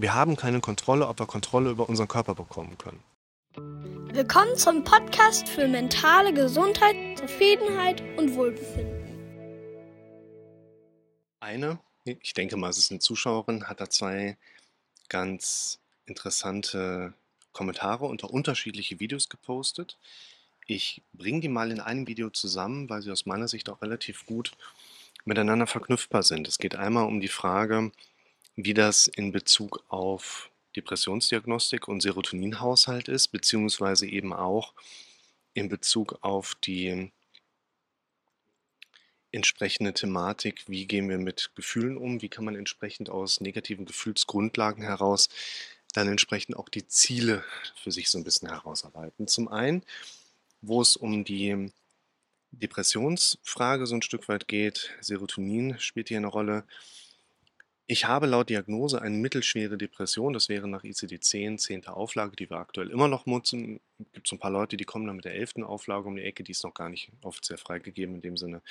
Wir 0.00 0.14
haben 0.14 0.34
keine 0.34 0.60
Kontrolle, 0.62 1.06
ob 1.08 1.18
wir 1.18 1.26
Kontrolle 1.26 1.68
über 1.68 1.86
unseren 1.86 2.08
Körper 2.08 2.34
bekommen 2.34 2.78
können. 2.78 3.02
Willkommen 4.14 4.56
zum 4.56 4.82
Podcast 4.82 5.46
für 5.46 5.68
mentale 5.68 6.32
Gesundheit, 6.32 7.18
Zufriedenheit 7.18 8.02
und 8.16 8.34
Wohlbefinden. 8.34 8.96
Eine, 11.40 11.80
ich 12.06 12.32
denke 12.32 12.56
mal, 12.56 12.70
es 12.70 12.78
ist 12.78 12.90
eine 12.90 13.00
Zuschauerin, 13.00 13.68
hat 13.68 13.82
da 13.82 13.90
zwei 13.90 14.38
ganz 15.10 15.80
interessante 16.06 17.12
Kommentare 17.52 18.06
unter 18.06 18.30
unterschiedliche 18.30 19.00
Videos 19.00 19.28
gepostet. 19.28 19.98
Ich 20.66 21.02
bringe 21.12 21.40
die 21.40 21.48
mal 21.48 21.70
in 21.70 21.80
einem 21.80 22.06
Video 22.06 22.30
zusammen, 22.30 22.88
weil 22.88 23.02
sie 23.02 23.10
aus 23.10 23.26
meiner 23.26 23.48
Sicht 23.48 23.68
auch 23.68 23.82
relativ 23.82 24.24
gut 24.24 24.52
miteinander 25.26 25.66
verknüpfbar 25.66 26.22
sind. 26.22 26.48
Es 26.48 26.56
geht 26.56 26.74
einmal 26.74 27.04
um 27.04 27.20
die 27.20 27.28
Frage, 27.28 27.92
wie 28.64 28.74
das 28.74 29.06
in 29.06 29.32
Bezug 29.32 29.84
auf 29.88 30.50
Depressionsdiagnostik 30.76 31.88
und 31.88 32.00
Serotoninhaushalt 32.00 33.08
ist, 33.08 33.28
beziehungsweise 33.28 34.06
eben 34.06 34.32
auch 34.32 34.74
in 35.54 35.68
Bezug 35.68 36.18
auf 36.22 36.54
die 36.54 37.10
entsprechende 39.32 39.92
Thematik, 39.94 40.64
wie 40.66 40.86
gehen 40.86 41.08
wir 41.08 41.18
mit 41.18 41.52
Gefühlen 41.54 41.96
um, 41.96 42.22
wie 42.22 42.28
kann 42.28 42.44
man 42.44 42.56
entsprechend 42.56 43.10
aus 43.10 43.40
negativen 43.40 43.86
Gefühlsgrundlagen 43.86 44.82
heraus 44.82 45.28
dann 45.92 46.08
entsprechend 46.08 46.56
auch 46.56 46.68
die 46.68 46.86
Ziele 46.86 47.44
für 47.74 47.90
sich 47.90 48.10
so 48.10 48.18
ein 48.18 48.24
bisschen 48.24 48.48
herausarbeiten. 48.48 49.26
Zum 49.26 49.48
einen, 49.48 49.82
wo 50.60 50.80
es 50.80 50.96
um 50.96 51.24
die 51.24 51.72
Depressionsfrage 52.52 53.86
so 53.86 53.94
ein 53.96 54.02
Stück 54.02 54.28
weit 54.28 54.48
geht, 54.48 54.90
Serotonin 55.00 55.78
spielt 55.78 56.08
hier 56.08 56.18
eine 56.18 56.26
Rolle, 56.28 56.64
ich 57.90 58.04
habe 58.04 58.26
laut 58.26 58.50
Diagnose 58.50 59.02
eine 59.02 59.16
mittelschwere 59.16 59.76
Depression. 59.76 60.32
Das 60.32 60.48
wäre 60.48 60.68
nach 60.68 60.84
ICD-10, 60.84 61.58
10. 61.58 61.86
Auflage, 61.88 62.36
die 62.36 62.48
wir 62.48 62.58
aktuell 62.58 62.88
immer 62.88 63.08
noch 63.08 63.26
nutzen. 63.26 63.80
Es 63.98 64.12
gibt 64.12 64.28
so 64.28 64.36
ein 64.36 64.38
paar 64.38 64.52
Leute, 64.52 64.76
die 64.76 64.84
kommen 64.84 65.08
dann 65.08 65.16
mit 65.16 65.24
der 65.24 65.34
11. 65.34 65.64
Auflage 65.64 66.06
um 66.06 66.14
die 66.14 66.22
Ecke, 66.22 66.44
die 66.44 66.52
ist 66.52 66.62
noch 66.62 66.72
gar 66.72 66.88
nicht 66.88 67.10
offiziell 67.22 67.58
freigegeben 67.58 68.14
in 68.14 68.20
dem 68.20 68.36
Sinne. 68.36 68.62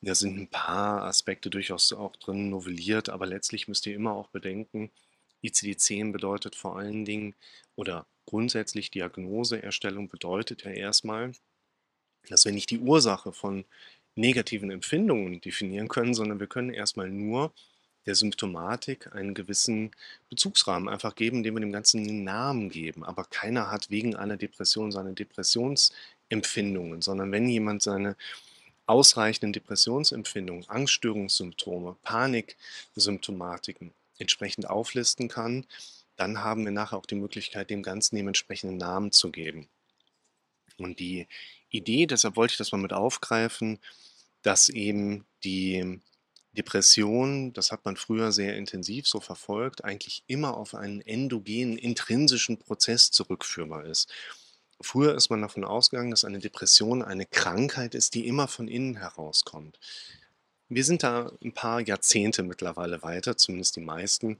Da 0.00 0.14
sind 0.14 0.38
ein 0.38 0.46
paar 0.46 1.02
Aspekte 1.02 1.50
durchaus 1.50 1.92
auch 1.92 2.14
drin 2.14 2.50
novelliert, 2.50 3.08
aber 3.08 3.26
letztlich 3.26 3.66
müsst 3.66 3.84
ihr 3.86 3.96
immer 3.96 4.12
auch 4.12 4.28
bedenken, 4.28 4.92
ICD-10 5.42 6.12
bedeutet 6.12 6.54
vor 6.54 6.78
allen 6.78 7.04
Dingen 7.04 7.34
oder 7.74 8.06
grundsätzlich 8.26 8.92
Diagnoseerstellung 8.92 10.08
bedeutet 10.08 10.62
ja 10.62 10.70
erstmal, 10.70 11.32
dass 12.28 12.44
wir 12.44 12.52
nicht 12.52 12.70
die 12.70 12.78
Ursache 12.78 13.32
von 13.32 13.64
negativen 14.14 14.70
Empfindungen 14.70 15.40
definieren 15.40 15.88
können, 15.88 16.14
sondern 16.14 16.38
wir 16.38 16.46
können 16.46 16.72
erstmal 16.72 17.08
nur 17.08 17.52
der 18.06 18.14
Symptomatik 18.14 19.14
einen 19.14 19.34
gewissen 19.34 19.90
Bezugsrahmen 20.28 20.88
einfach 20.88 21.14
geben, 21.14 21.38
indem 21.38 21.54
wir 21.54 21.60
dem 21.60 21.72
Ganzen 21.72 22.00
einen 22.00 22.24
Namen 22.24 22.70
geben. 22.70 23.04
Aber 23.04 23.24
keiner 23.24 23.70
hat 23.70 23.90
wegen 23.90 24.16
einer 24.16 24.36
Depression 24.36 24.90
seine 24.90 25.12
Depressionsempfindungen, 25.12 27.02
sondern 27.02 27.30
wenn 27.32 27.48
jemand 27.48 27.82
seine 27.82 28.16
ausreichenden 28.86 29.52
Depressionsempfindungen, 29.52 30.68
Angststörungssymptome, 30.68 31.96
Paniksymptomatiken 32.02 33.92
entsprechend 34.18 34.68
auflisten 34.68 35.28
kann, 35.28 35.66
dann 36.16 36.42
haben 36.42 36.64
wir 36.64 36.72
nachher 36.72 36.98
auch 36.98 37.06
die 37.06 37.14
Möglichkeit, 37.14 37.70
dem 37.70 37.82
Ganzen 37.82 38.16
dem 38.16 38.26
entsprechenden 38.26 38.76
Namen 38.76 39.12
zu 39.12 39.30
geben. 39.30 39.68
Und 40.76 40.98
die 40.98 41.26
Idee, 41.70 42.06
deshalb 42.06 42.36
wollte 42.36 42.52
ich 42.52 42.58
das 42.58 42.72
mal 42.72 42.78
mit 42.78 42.92
aufgreifen, 42.92 43.78
dass 44.42 44.68
eben 44.68 45.24
die 45.44 46.00
Depression, 46.52 47.52
das 47.52 47.70
hat 47.70 47.84
man 47.84 47.96
früher 47.96 48.32
sehr 48.32 48.56
intensiv 48.56 49.06
so 49.06 49.20
verfolgt, 49.20 49.84
eigentlich 49.84 50.24
immer 50.26 50.56
auf 50.56 50.74
einen 50.74 51.00
endogenen, 51.00 51.78
intrinsischen 51.78 52.58
Prozess 52.58 53.10
zurückführbar 53.10 53.84
ist. 53.84 54.12
Früher 54.80 55.14
ist 55.14 55.28
man 55.30 55.42
davon 55.42 55.64
ausgegangen, 55.64 56.10
dass 56.10 56.24
eine 56.24 56.38
Depression 56.38 57.02
eine 57.02 57.26
Krankheit 57.26 57.94
ist, 57.94 58.14
die 58.14 58.26
immer 58.26 58.48
von 58.48 58.66
innen 58.66 58.96
herauskommt. 58.96 59.78
Wir 60.68 60.84
sind 60.84 61.02
da 61.02 61.32
ein 61.42 61.52
paar 61.52 61.80
Jahrzehnte 61.80 62.42
mittlerweile 62.42 63.02
weiter, 63.02 63.36
zumindest 63.36 63.76
die 63.76 63.80
meisten. 63.80 64.38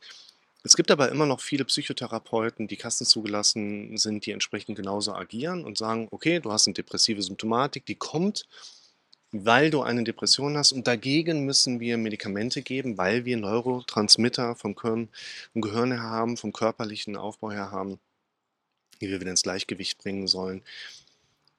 Es 0.63 0.77
gibt 0.77 0.91
aber 0.91 1.11
immer 1.11 1.27
noch 1.27 1.41
viele 1.41 1.65
Psychotherapeuten, 1.65 2.69
die 2.69 2.77
kastenzugelassen 2.77 3.97
sind, 3.97 4.27
die 4.27 4.33
entsprechend 4.33 4.77
genauso 4.77 5.15
agieren 5.15 5.65
und 5.65 5.79
sagen, 5.79 6.09
okay, 6.11 6.41
du 6.41 6.53
hast 6.53 6.67
eine 6.67 6.75
depressive 6.75 7.23
Symptomatik, 7.23 7.87
die 7.87 7.95
kommt 7.95 8.47
weil 9.33 9.71
du 9.71 9.83
eine 9.83 10.05
Depression 10.05 10.57
hast 10.57 10.73
und 10.73 10.87
dagegen 10.87 11.45
müssen 11.45 11.81
wir 11.81 11.99
Medikamente 11.99 12.63
geben, 12.63 12.99
weil 12.99 13.25
wir 13.25 13.37
Neurotransmitter 13.37 14.57
vom 14.57 14.75
Gehirn, 14.75 15.93
her 15.93 16.03
haben, 16.03 16.37
vom 16.37 16.53
körperlichen 16.53 17.17
Aufbau 17.17 17.53
her 17.53 17.71
haben, 17.71 18.01
die 19.01 19.09
wir 19.09 19.21
wieder 19.21 19.31
ins 19.31 19.43
Gleichgewicht 19.43 19.99
bringen 19.99 20.27
sollen. 20.27 20.63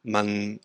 Man 0.04 0.60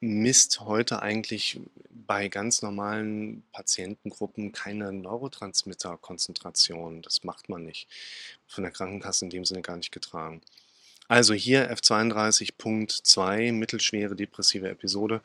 misst 0.00 0.60
heute 0.60 1.00
eigentlich 1.00 1.60
bei 1.90 2.28
ganz 2.28 2.60
normalen 2.60 3.44
Patientengruppen 3.52 4.52
keine 4.52 4.92
Neurotransmitterkonzentration. 4.92 7.02
Das 7.02 7.24
macht 7.24 7.48
man 7.48 7.64
nicht. 7.64 7.88
Von 8.46 8.64
der 8.64 8.72
Krankenkasse 8.72 9.24
in 9.24 9.30
dem 9.30 9.44
Sinne 9.44 9.62
gar 9.62 9.76
nicht 9.76 9.92
getragen. 9.92 10.42
Also 11.08 11.34
hier 11.34 11.72
F32.2, 11.72 13.52
mittelschwere 13.52 14.16
depressive 14.16 14.68
Episode. 14.68 15.22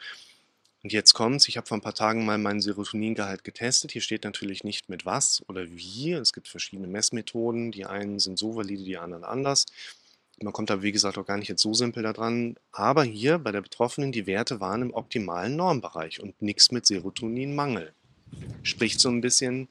Und 0.84 0.94
jetzt 0.94 1.14
kommt's, 1.14 1.48
ich 1.48 1.58
habe 1.58 1.68
vor 1.68 1.78
ein 1.78 1.82
paar 1.82 1.96
Tagen 1.96 2.26
mal 2.26 2.38
meinen 2.38 2.62
Serotoningehalt 2.62 3.44
getestet. 3.44 3.92
Hier 3.92 4.02
steht 4.02 4.24
natürlich 4.24 4.64
nicht 4.64 4.90
mit 4.90 5.06
was 5.06 5.44
oder 5.48 5.66
wie. 5.70 6.12
Es 6.14 6.34
gibt 6.34 6.48
verschiedene 6.48 6.88
Messmethoden. 6.88 7.72
Die 7.72 7.86
einen 7.86 8.20
sind 8.20 8.38
so 8.38 8.56
valide, 8.56 8.84
die 8.84 8.98
anderen 8.98 9.24
anders. 9.24 9.66
Man 10.40 10.54
kommt 10.54 10.70
da, 10.70 10.84
wie 10.84 10.92
gesagt, 10.92 11.18
auch 11.18 11.26
gar 11.26 11.38
nicht 11.38 11.48
jetzt 11.48 11.64
so 11.64 11.74
simpel 11.74 12.04
da 12.04 12.14
dran. 12.14 12.58
Aber 12.72 13.04
hier 13.04 13.40
bei 13.40 13.52
der 13.52 13.62
Betroffenen, 13.62 14.12
die 14.12 14.28
Werte 14.28 14.60
waren 14.60 14.84
im 14.84 14.94
optimalen 14.94 15.56
Normbereich 15.56 16.22
und 16.22 16.40
nichts 16.42 16.72
mit 16.72 16.86
Serotoninmangel. 16.86 17.92
Spricht 18.62 19.00
so 19.00 19.10
ein 19.10 19.22
bisschen, 19.22 19.68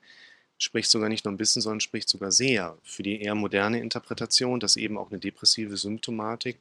spricht 0.58 0.90
sogar 0.90 1.08
nicht 1.08 1.24
nur 1.24 1.32
ein 1.32 1.36
bisschen, 1.36 1.62
sondern 1.62 1.80
spricht 1.80 2.08
sogar 2.08 2.32
sehr 2.32 2.76
für 2.82 3.04
die 3.04 3.20
eher 3.20 3.36
moderne 3.36 3.80
Interpretation, 3.80 4.58
dass 4.58 4.76
eben 4.76 4.98
auch 4.98 5.10
eine 5.10 5.20
depressive 5.20 5.76
Symptomatik 5.76 6.58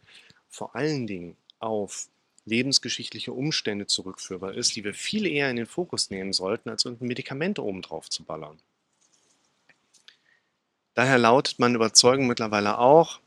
vor 0.50 0.76
allen 0.76 1.08
Dingen 1.08 1.36
auf 1.60 2.08
lebensgeschichtliche 2.46 3.34
Umstände 3.34 3.88
zurückführbar 3.88 4.54
ist, 4.54 4.76
die 4.76 4.84
wir 4.84 4.94
viel 4.94 5.26
eher 5.26 5.50
in 5.50 5.56
den 5.56 5.66
Fokus 5.66 6.10
nehmen 6.10 6.32
sollten, 6.32 6.70
als 6.70 6.86
irgendein 6.86 7.08
Medikament 7.08 7.60
obendrauf 7.60 8.10
zu 8.10 8.24
ballern. 8.24 8.60
Daher 10.94 11.18
lautet 11.18 11.60
meine 11.60 11.76
Überzeugung 11.76 12.28
mittlerweile 12.28 12.78
auch, 12.78 13.20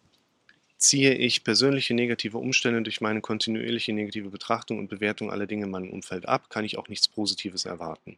ziehe 0.78 1.14
ich 1.14 1.44
persönliche 1.44 1.92
negative 1.92 2.38
Umstände 2.38 2.82
durch 2.82 3.00
meine 3.00 3.20
kontinuierliche 3.20 3.92
negative 3.92 4.30
Betrachtung 4.30 4.78
und 4.78 4.88
Bewertung 4.88 5.30
aller 5.30 5.46
Dinge 5.46 5.64
in 5.64 5.70
meinem 5.70 5.90
Umfeld 5.90 6.26
ab, 6.26 6.48
kann 6.48 6.64
ich 6.64 6.78
auch 6.78 6.88
nichts 6.88 7.08
Positives 7.08 7.64
erwarten. 7.64 8.16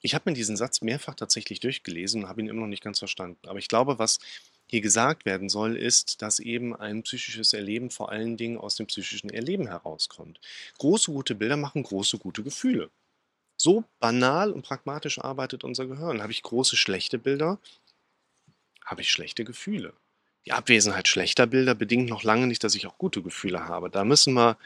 Ich 0.00 0.14
habe 0.14 0.30
mir 0.30 0.34
diesen 0.34 0.56
Satz 0.56 0.80
mehrfach 0.80 1.14
tatsächlich 1.14 1.60
durchgelesen 1.60 2.22
und 2.22 2.28
habe 2.28 2.40
ihn 2.40 2.48
immer 2.48 2.62
noch 2.62 2.68
nicht 2.68 2.82
ganz 2.82 2.98
verstanden. 2.98 3.48
Aber 3.48 3.58
ich 3.58 3.68
glaube, 3.68 3.98
was 3.98 4.18
hier 4.66 4.80
gesagt 4.80 5.24
werden 5.24 5.48
soll, 5.48 5.76
ist, 5.76 6.22
dass 6.22 6.38
eben 6.38 6.74
ein 6.74 7.02
psychisches 7.02 7.52
Erleben 7.52 7.90
vor 7.90 8.10
allen 8.10 8.36
Dingen 8.36 8.58
aus 8.58 8.76
dem 8.76 8.86
psychischen 8.86 9.30
Erleben 9.30 9.68
herauskommt. 9.68 10.40
Große 10.78 11.12
gute 11.12 11.34
Bilder 11.34 11.56
machen 11.56 11.82
große 11.82 12.18
gute 12.18 12.42
Gefühle. 12.42 12.90
So 13.56 13.84
banal 14.00 14.52
und 14.52 14.62
pragmatisch 14.62 15.18
arbeitet 15.18 15.64
unser 15.64 15.86
Gehirn. 15.86 16.20
Habe 16.20 16.32
ich 16.32 16.42
große 16.42 16.76
schlechte 16.76 17.18
Bilder, 17.18 17.58
habe 18.84 19.02
ich 19.02 19.10
schlechte 19.10 19.44
Gefühle. 19.44 19.94
Die 20.46 20.52
Abwesenheit 20.52 21.08
schlechter 21.08 21.46
Bilder 21.46 21.74
bedingt 21.74 22.08
noch 22.08 22.22
lange 22.22 22.46
nicht, 22.46 22.62
dass 22.62 22.74
ich 22.74 22.86
auch 22.86 22.98
gute 22.98 23.22
Gefühle 23.22 23.66
habe. 23.66 23.90
Da 23.90 24.04
müssen 24.04 24.34
wir 24.34 24.58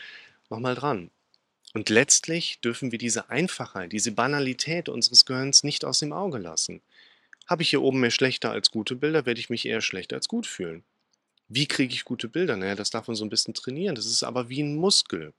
nochmal 0.51 0.75
dran. 0.75 1.11
Und 1.73 1.89
letztlich 1.89 2.61
dürfen 2.61 2.91
wir 2.91 2.99
diese 2.99 3.31
Einfachheit, 3.31 3.93
diese 3.93 4.13
Banalität 4.13 4.89
unseres 4.89 5.25
Gehirns 5.25 5.63
nicht 5.63 5.85
aus 5.85 6.01
dem 6.01 6.13
Auge 6.13 6.39
lassen. 6.39 6.83
Habe 7.51 7.65
ich 7.65 7.71
hier 7.71 7.83
oben 7.83 7.99
mehr 7.99 8.13
schlechte 8.13 8.49
als 8.49 8.71
gute 8.71 8.95
Bilder, 8.95 9.27
werde 9.27 9.41
ich 9.41 9.51
mich 9.51 9.67
eher 9.67 9.81
schlechter 9.81 10.15
als 10.15 10.29
gut 10.29 10.47
fühlen. 10.47 10.85
Wie 11.49 11.67
kriege 11.67 11.93
ich 11.93 12.05
gute 12.05 12.29
Bilder? 12.29 12.57
Naja, 12.57 12.77
das 12.77 12.91
darf 12.91 13.09
man 13.09 13.17
so 13.17 13.25
ein 13.25 13.29
bisschen 13.29 13.55
trainieren. 13.55 13.97
Das 13.97 14.07
ist 14.07 14.23
aber 14.23 14.49
wie 14.49 14.63
ein 14.63 14.77
Muskel. 14.77 15.35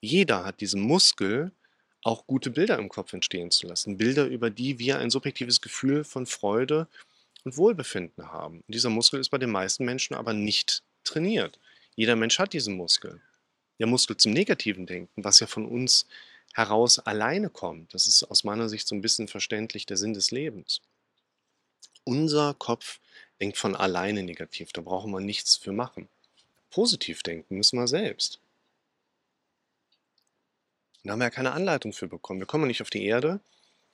Jeder 0.00 0.46
hat 0.46 0.62
diesen 0.62 0.80
Muskel, 0.80 1.52
auch 2.04 2.26
gute 2.26 2.48
Bilder 2.48 2.78
im 2.78 2.88
Kopf 2.88 3.12
entstehen 3.12 3.50
zu 3.50 3.66
lassen. 3.66 3.98
Bilder, 3.98 4.24
über 4.24 4.48
die 4.48 4.78
wir 4.78 4.98
ein 4.98 5.10
subjektives 5.10 5.60
Gefühl 5.60 6.04
von 6.04 6.24
Freude 6.24 6.88
und 7.44 7.58
Wohlbefinden 7.58 8.32
haben. 8.32 8.62
Und 8.66 8.74
dieser 8.74 8.88
Muskel 8.88 9.20
ist 9.20 9.28
bei 9.28 9.36
den 9.36 9.50
meisten 9.50 9.84
Menschen 9.84 10.14
aber 10.14 10.32
nicht 10.32 10.82
trainiert. 11.04 11.60
Jeder 11.96 12.16
Mensch 12.16 12.38
hat 12.38 12.54
diesen 12.54 12.78
Muskel. 12.78 13.20
Der 13.78 13.86
Muskel 13.86 14.16
zum 14.16 14.32
negativen 14.32 14.86
Denken, 14.86 15.22
was 15.22 15.40
ja 15.40 15.46
von 15.46 15.66
uns 15.66 16.06
heraus 16.54 16.98
alleine 16.98 17.50
kommt. 17.50 17.92
Das 17.92 18.06
ist 18.06 18.24
aus 18.24 18.42
meiner 18.42 18.70
Sicht 18.70 18.88
so 18.88 18.94
ein 18.94 19.02
bisschen 19.02 19.28
verständlich 19.28 19.84
der 19.84 19.98
Sinn 19.98 20.14
des 20.14 20.30
Lebens. 20.30 20.80
Unser 22.04 22.54
Kopf 22.54 23.00
denkt 23.40 23.56
von 23.58 23.76
alleine 23.76 24.22
negativ, 24.22 24.72
da 24.72 24.80
brauchen 24.82 25.12
wir 25.12 25.20
nichts 25.20 25.56
für 25.56 25.72
machen. 25.72 26.08
Positiv 26.70 27.22
denken 27.22 27.56
müssen 27.56 27.78
wir 27.78 27.86
selbst. 27.86 28.40
Da 31.04 31.12
haben 31.12 31.18
wir 31.20 31.26
ja 31.26 31.30
keine 31.30 31.52
Anleitung 31.52 31.92
für 31.92 32.08
bekommen. 32.08 32.40
Wir 32.40 32.46
kommen 32.46 32.66
nicht 32.66 32.82
auf 32.82 32.90
die 32.90 33.04
Erde 33.04 33.40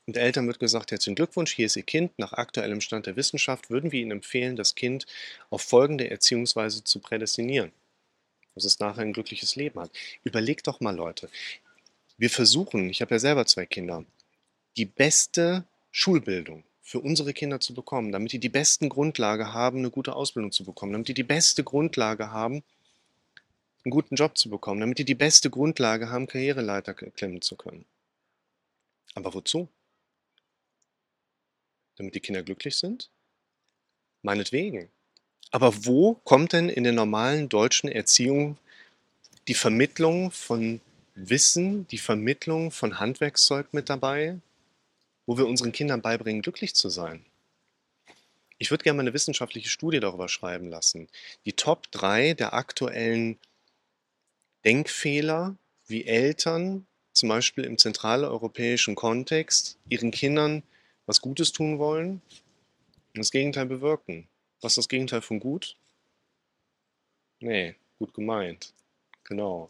Und 0.06 0.16
Eltern 0.16 0.46
wird 0.46 0.58
gesagt, 0.58 0.90
herzlichen 0.90 1.16
Glückwunsch, 1.16 1.52
hier 1.54 1.66
ist 1.66 1.76
Ihr 1.76 1.82
Kind. 1.82 2.18
Nach 2.18 2.32
aktuellem 2.32 2.80
Stand 2.80 3.06
der 3.06 3.16
Wissenschaft 3.16 3.68
würden 3.70 3.92
wir 3.92 4.00
Ihnen 4.00 4.12
empfehlen, 4.12 4.56
das 4.56 4.74
Kind 4.74 5.06
auf 5.50 5.62
folgende 5.62 6.10
Erziehungsweise 6.10 6.82
zu 6.84 7.00
prädestinieren, 7.00 7.72
dass 8.54 8.64
es 8.64 8.78
nachher 8.78 9.02
ein 9.02 9.12
glückliches 9.12 9.56
Leben 9.56 9.80
hat. 9.80 9.90
Überlegt 10.24 10.66
doch 10.66 10.80
mal, 10.80 10.96
Leute. 10.96 11.28
Wir 12.16 12.30
versuchen, 12.30 12.88
ich 12.90 13.02
habe 13.02 13.14
ja 13.14 13.18
selber 13.18 13.46
zwei 13.46 13.66
Kinder, 13.66 14.04
die 14.78 14.86
beste 14.86 15.64
Schulbildung 15.90 16.64
für 16.88 17.00
unsere 17.00 17.34
Kinder 17.34 17.60
zu 17.60 17.74
bekommen, 17.74 18.12
damit 18.12 18.32
die 18.32 18.38
die 18.38 18.48
besten 18.48 18.88
Grundlage 18.88 19.52
haben, 19.52 19.80
eine 19.80 19.90
gute 19.90 20.16
Ausbildung 20.16 20.52
zu 20.52 20.64
bekommen, 20.64 20.92
damit 20.92 21.08
die 21.08 21.12
die 21.12 21.22
beste 21.22 21.62
Grundlage 21.62 22.30
haben, 22.30 22.62
einen 23.84 23.90
guten 23.90 24.14
Job 24.14 24.38
zu 24.38 24.48
bekommen, 24.48 24.80
damit 24.80 24.98
die 24.98 25.04
die 25.04 25.14
beste 25.14 25.50
Grundlage 25.50 26.08
haben, 26.08 26.26
Karriereleiter 26.26 26.94
klemmen 26.94 27.42
zu 27.42 27.56
können. 27.56 27.84
Aber 29.14 29.34
wozu? 29.34 29.68
Damit 31.96 32.14
die 32.14 32.20
Kinder 32.20 32.42
glücklich 32.42 32.76
sind? 32.76 33.10
Meinetwegen. 34.22 34.88
Aber 35.50 35.84
wo 35.84 36.14
kommt 36.24 36.54
denn 36.54 36.70
in 36.70 36.84
der 36.84 36.94
normalen 36.94 37.50
deutschen 37.50 37.92
Erziehung 37.92 38.56
die 39.46 39.52
Vermittlung 39.52 40.30
von 40.30 40.80
Wissen, 41.14 41.86
die 41.88 41.98
Vermittlung 41.98 42.70
von 42.70 42.98
Handwerkszeug 42.98 43.74
mit 43.74 43.90
dabei, 43.90 44.38
wo 45.28 45.36
wir 45.36 45.46
unseren 45.46 45.72
Kindern 45.72 46.00
beibringen, 46.00 46.40
glücklich 46.40 46.74
zu 46.74 46.88
sein? 46.88 47.22
Ich 48.56 48.70
würde 48.70 48.82
gerne 48.82 48.96
mal 48.96 49.02
eine 49.02 49.12
wissenschaftliche 49.12 49.68
Studie 49.68 50.00
darüber 50.00 50.26
schreiben 50.26 50.70
lassen. 50.70 51.06
Die 51.44 51.52
Top 51.52 51.92
3 51.92 52.32
der 52.32 52.54
aktuellen 52.54 53.38
Denkfehler, 54.64 55.54
wie 55.86 56.06
Eltern 56.06 56.86
zum 57.12 57.28
Beispiel 57.28 57.64
im 57.64 57.76
zentraleuropäischen 57.76 58.94
Kontext 58.94 59.76
ihren 59.90 60.12
Kindern 60.12 60.62
was 61.04 61.20
Gutes 61.20 61.52
tun 61.52 61.78
wollen 61.78 62.22
und 63.14 63.18
das 63.18 63.30
Gegenteil 63.30 63.66
bewirken. 63.66 64.26
Was 64.62 64.72
ist 64.72 64.78
das 64.78 64.88
Gegenteil 64.88 65.20
von 65.20 65.40
gut? 65.40 65.76
Nee, 67.40 67.74
gut 67.98 68.14
gemeint. 68.14 68.72
Genau. 69.24 69.68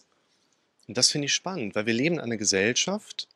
Und 0.86 0.96
das 0.96 1.10
finde 1.10 1.26
ich 1.26 1.34
spannend, 1.34 1.74
weil 1.74 1.86
wir 1.86 1.94
leben 1.94 2.14
in 2.14 2.20
einer 2.20 2.36
Gesellschaft, 2.36 3.26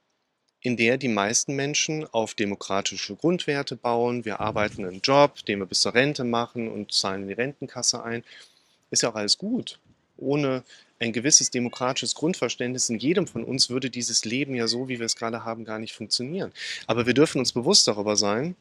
in 0.63 0.77
der 0.77 0.97
die 0.97 1.09
meisten 1.09 1.55
Menschen 1.57 2.07
auf 2.13 2.35
demokratische 2.35 3.17
Grundwerte 3.17 3.77
bauen. 3.77 4.25
Wir 4.25 4.41
arbeiten 4.41 4.85
einen 4.85 5.01
Job, 5.01 5.45
den 5.45 5.59
wir 5.59 5.67
bis 5.67 5.81
zur 5.81 5.95
Rente 5.95 6.23
machen 6.25 6.69
und 6.69 6.93
zahlen 6.93 7.23
in 7.23 7.29
die 7.29 7.35
Rentenkasse 7.35 8.03
ein. 8.03 8.23
Ist 8.91 9.03
ja 9.03 9.11
auch 9.11 9.17
alles 9.17 9.39
gut. 9.39 9.81
Ohne 10.17 10.63
ein 11.01 11.13
gewisses 11.13 11.51
demokratisches 11.51 12.15
Grundverständnis 12.15 12.89
in 12.89 13.01
jedem 13.01 13.27
von 13.27 13.43
uns 13.43 13.71
würde 13.71 13.91
dieses 13.91 14.25
Leben 14.25 14.55
ja 14.55 14.69
so, 14.69 14.89
wie 14.89 15.01
wir 15.01 15.07
es 15.07 15.17
gerade 15.17 15.45
haben, 15.45 15.65
gar 15.65 15.81
nicht 15.81 15.95
funktionieren. 15.95 16.53
Aber 16.87 17.07
wir 17.07 17.15
dürfen 17.15 17.41
uns 17.41 17.53
bewusst 17.53 17.89
darüber 17.89 18.15
sein, 18.15 18.55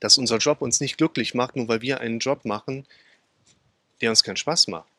dass 0.00 0.16
unser 0.16 0.38
Job 0.38 0.62
uns 0.62 0.80
nicht 0.80 0.96
glücklich 0.96 1.34
macht, 1.34 1.56
nur 1.56 1.68
weil 1.68 1.82
wir 1.82 2.00
einen 2.00 2.20
Job 2.20 2.46
machen, 2.46 2.86
der 4.00 4.08
uns 4.08 4.24
keinen 4.24 4.36
Spaß 4.36 4.68
macht. 4.68 4.91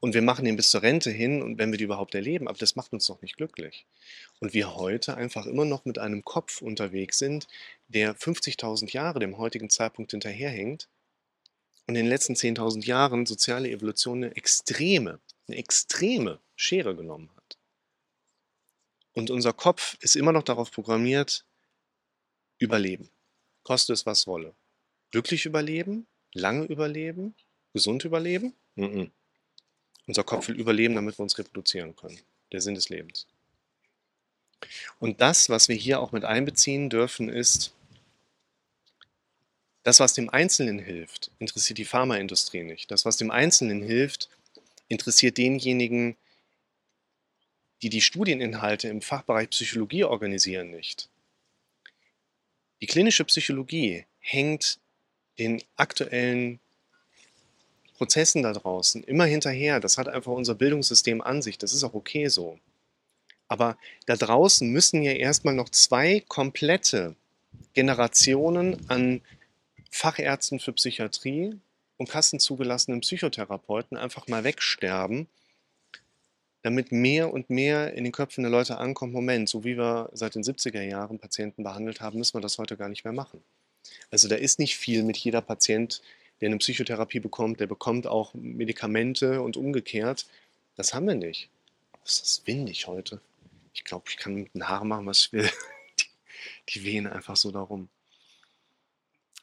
Und 0.00 0.14
wir 0.14 0.22
machen 0.22 0.46
ihn 0.46 0.56
bis 0.56 0.70
zur 0.70 0.82
Rente 0.82 1.10
hin 1.10 1.42
und 1.42 1.58
wenn 1.58 1.72
wir 1.72 1.78
die 1.78 1.84
überhaupt 1.84 2.14
erleben, 2.14 2.46
aber 2.46 2.58
das 2.58 2.76
macht 2.76 2.92
uns 2.92 3.06
doch 3.06 3.20
nicht 3.20 3.36
glücklich. 3.36 3.86
Und 4.38 4.54
wir 4.54 4.76
heute 4.76 5.16
einfach 5.16 5.46
immer 5.46 5.64
noch 5.64 5.84
mit 5.84 5.98
einem 5.98 6.24
Kopf 6.24 6.62
unterwegs 6.62 7.18
sind, 7.18 7.48
der 7.88 8.14
50.000 8.14 8.92
Jahre 8.92 9.18
dem 9.18 9.38
heutigen 9.38 9.70
Zeitpunkt 9.70 10.12
hinterherhängt 10.12 10.88
und 11.86 11.96
in 11.96 12.04
den 12.04 12.06
letzten 12.06 12.34
10.000 12.34 12.84
Jahren 12.84 13.26
soziale 13.26 13.70
Evolution 13.70 14.22
eine 14.22 14.36
extreme 14.36 15.20
eine 15.48 15.56
extreme 15.56 16.40
Schere 16.56 16.94
genommen 16.94 17.30
hat. 17.34 17.58
Und 19.12 19.30
unser 19.30 19.52
Kopf 19.52 19.96
ist 20.00 20.16
immer 20.16 20.32
noch 20.32 20.42
darauf 20.42 20.70
programmiert, 20.70 21.44
überleben. 22.58 23.10
Koste 23.62 23.92
es, 23.92 24.06
was 24.06 24.26
wolle. 24.26 24.54
Glücklich 25.10 25.46
überleben, 25.46 26.06
lange 26.32 26.66
überleben, 26.66 27.34
gesund 27.72 28.04
überleben? 28.04 28.54
Mm 28.74 28.84
-mm. 28.84 29.10
Unser 30.08 30.24
Kopf 30.24 30.48
will 30.48 30.58
überleben, 30.58 30.94
damit 30.94 31.18
wir 31.18 31.22
uns 31.22 31.38
reproduzieren 31.38 31.94
können. 31.94 32.18
Der 32.50 32.62
Sinn 32.62 32.74
des 32.74 32.88
Lebens. 32.88 33.26
Und 34.98 35.20
das, 35.20 35.50
was 35.50 35.68
wir 35.68 35.76
hier 35.76 36.00
auch 36.00 36.12
mit 36.12 36.24
einbeziehen 36.24 36.88
dürfen, 36.88 37.28
ist, 37.28 37.74
das, 39.82 40.00
was 40.00 40.14
dem 40.14 40.30
Einzelnen 40.30 40.78
hilft, 40.78 41.30
interessiert 41.38 41.78
die 41.78 41.84
Pharmaindustrie 41.84 42.62
nicht. 42.62 42.90
Das, 42.90 43.04
was 43.04 43.18
dem 43.18 43.30
Einzelnen 43.30 43.82
hilft, 43.82 44.30
interessiert 44.88 45.36
denjenigen, 45.36 46.16
die 47.82 47.90
die 47.90 48.00
Studieninhalte 48.00 48.88
im 48.88 49.02
Fachbereich 49.02 49.50
Psychologie 49.50 50.04
organisieren, 50.04 50.70
nicht. 50.70 51.10
Die 52.80 52.86
klinische 52.86 53.24
Psychologie 53.26 54.06
hängt 54.20 54.78
den 55.38 55.62
aktuellen 55.76 56.60
Prozessen 57.98 58.44
da 58.44 58.52
draußen 58.52 59.02
immer 59.02 59.24
hinterher. 59.24 59.80
Das 59.80 59.98
hat 59.98 60.08
einfach 60.08 60.32
unser 60.32 60.54
Bildungssystem 60.54 61.20
an 61.20 61.42
sich. 61.42 61.58
Das 61.58 61.72
ist 61.72 61.82
auch 61.84 61.94
okay 61.94 62.28
so. 62.28 62.58
Aber 63.48 63.76
da 64.06 64.14
draußen 64.16 64.70
müssen 64.70 65.02
ja 65.02 65.12
erstmal 65.12 65.54
noch 65.54 65.68
zwei 65.70 66.22
komplette 66.28 67.16
Generationen 67.74 68.88
an 68.88 69.20
Fachärzten 69.90 70.60
für 70.60 70.72
Psychiatrie 70.72 71.58
und 71.96 72.08
kassenzugelassenen 72.08 73.00
Psychotherapeuten 73.00 73.96
einfach 73.96 74.28
mal 74.28 74.44
wegsterben, 74.44 75.26
damit 76.62 76.92
mehr 76.92 77.32
und 77.32 77.50
mehr 77.50 77.94
in 77.94 78.04
den 78.04 78.12
Köpfen 78.12 78.44
der 78.44 78.50
Leute 78.50 78.78
ankommt, 78.78 79.12
Moment, 79.12 79.48
so 79.48 79.64
wie 79.64 79.76
wir 79.76 80.10
seit 80.12 80.34
den 80.34 80.42
70er 80.42 80.82
Jahren 80.82 81.18
Patienten 81.18 81.64
behandelt 81.64 82.00
haben, 82.00 82.18
müssen 82.18 82.34
wir 82.34 82.40
das 82.40 82.58
heute 82.58 82.76
gar 82.76 82.88
nicht 82.88 83.04
mehr 83.04 83.12
machen. 83.12 83.42
Also 84.10 84.28
da 84.28 84.36
ist 84.36 84.58
nicht 84.58 84.76
viel 84.76 85.02
mit 85.02 85.16
jeder 85.16 85.40
Patient, 85.40 86.02
der 86.40 86.48
eine 86.48 86.58
Psychotherapie 86.58 87.20
bekommt, 87.20 87.60
der 87.60 87.66
bekommt 87.66 88.06
auch 88.06 88.34
Medikamente 88.34 89.42
und 89.42 89.56
umgekehrt. 89.56 90.26
Das 90.76 90.94
haben 90.94 91.06
wir 91.06 91.14
nicht. 91.14 91.48
Was 92.02 92.14
ist 92.14 92.22
das 92.22 92.46
windig 92.46 92.86
heute? 92.86 93.20
Ich 93.74 93.84
glaube, 93.84 94.06
ich 94.08 94.16
kann 94.16 94.34
mit 94.34 94.54
den 94.54 94.68
Haaren 94.68 94.88
machen, 94.88 95.06
was 95.06 95.26
ich 95.26 95.32
will. 95.32 95.50
Die, 96.00 96.04
die 96.70 96.84
wehen 96.84 97.06
einfach 97.06 97.36
so 97.36 97.50
darum. 97.50 97.88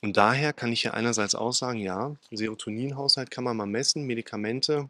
Und 0.02 0.18
daher 0.18 0.54
kann 0.54 0.72
ich 0.72 0.84
ja 0.84 0.92
einerseits 0.92 1.36
auch 1.36 1.52
sagen, 1.52 1.80
ja, 1.80 2.16
Serotoninhaushalt 2.32 3.32
kann 3.32 3.44
man 3.44 3.58
mal 3.58 3.66
messen, 3.66 4.06
Medikamente. 4.06 4.90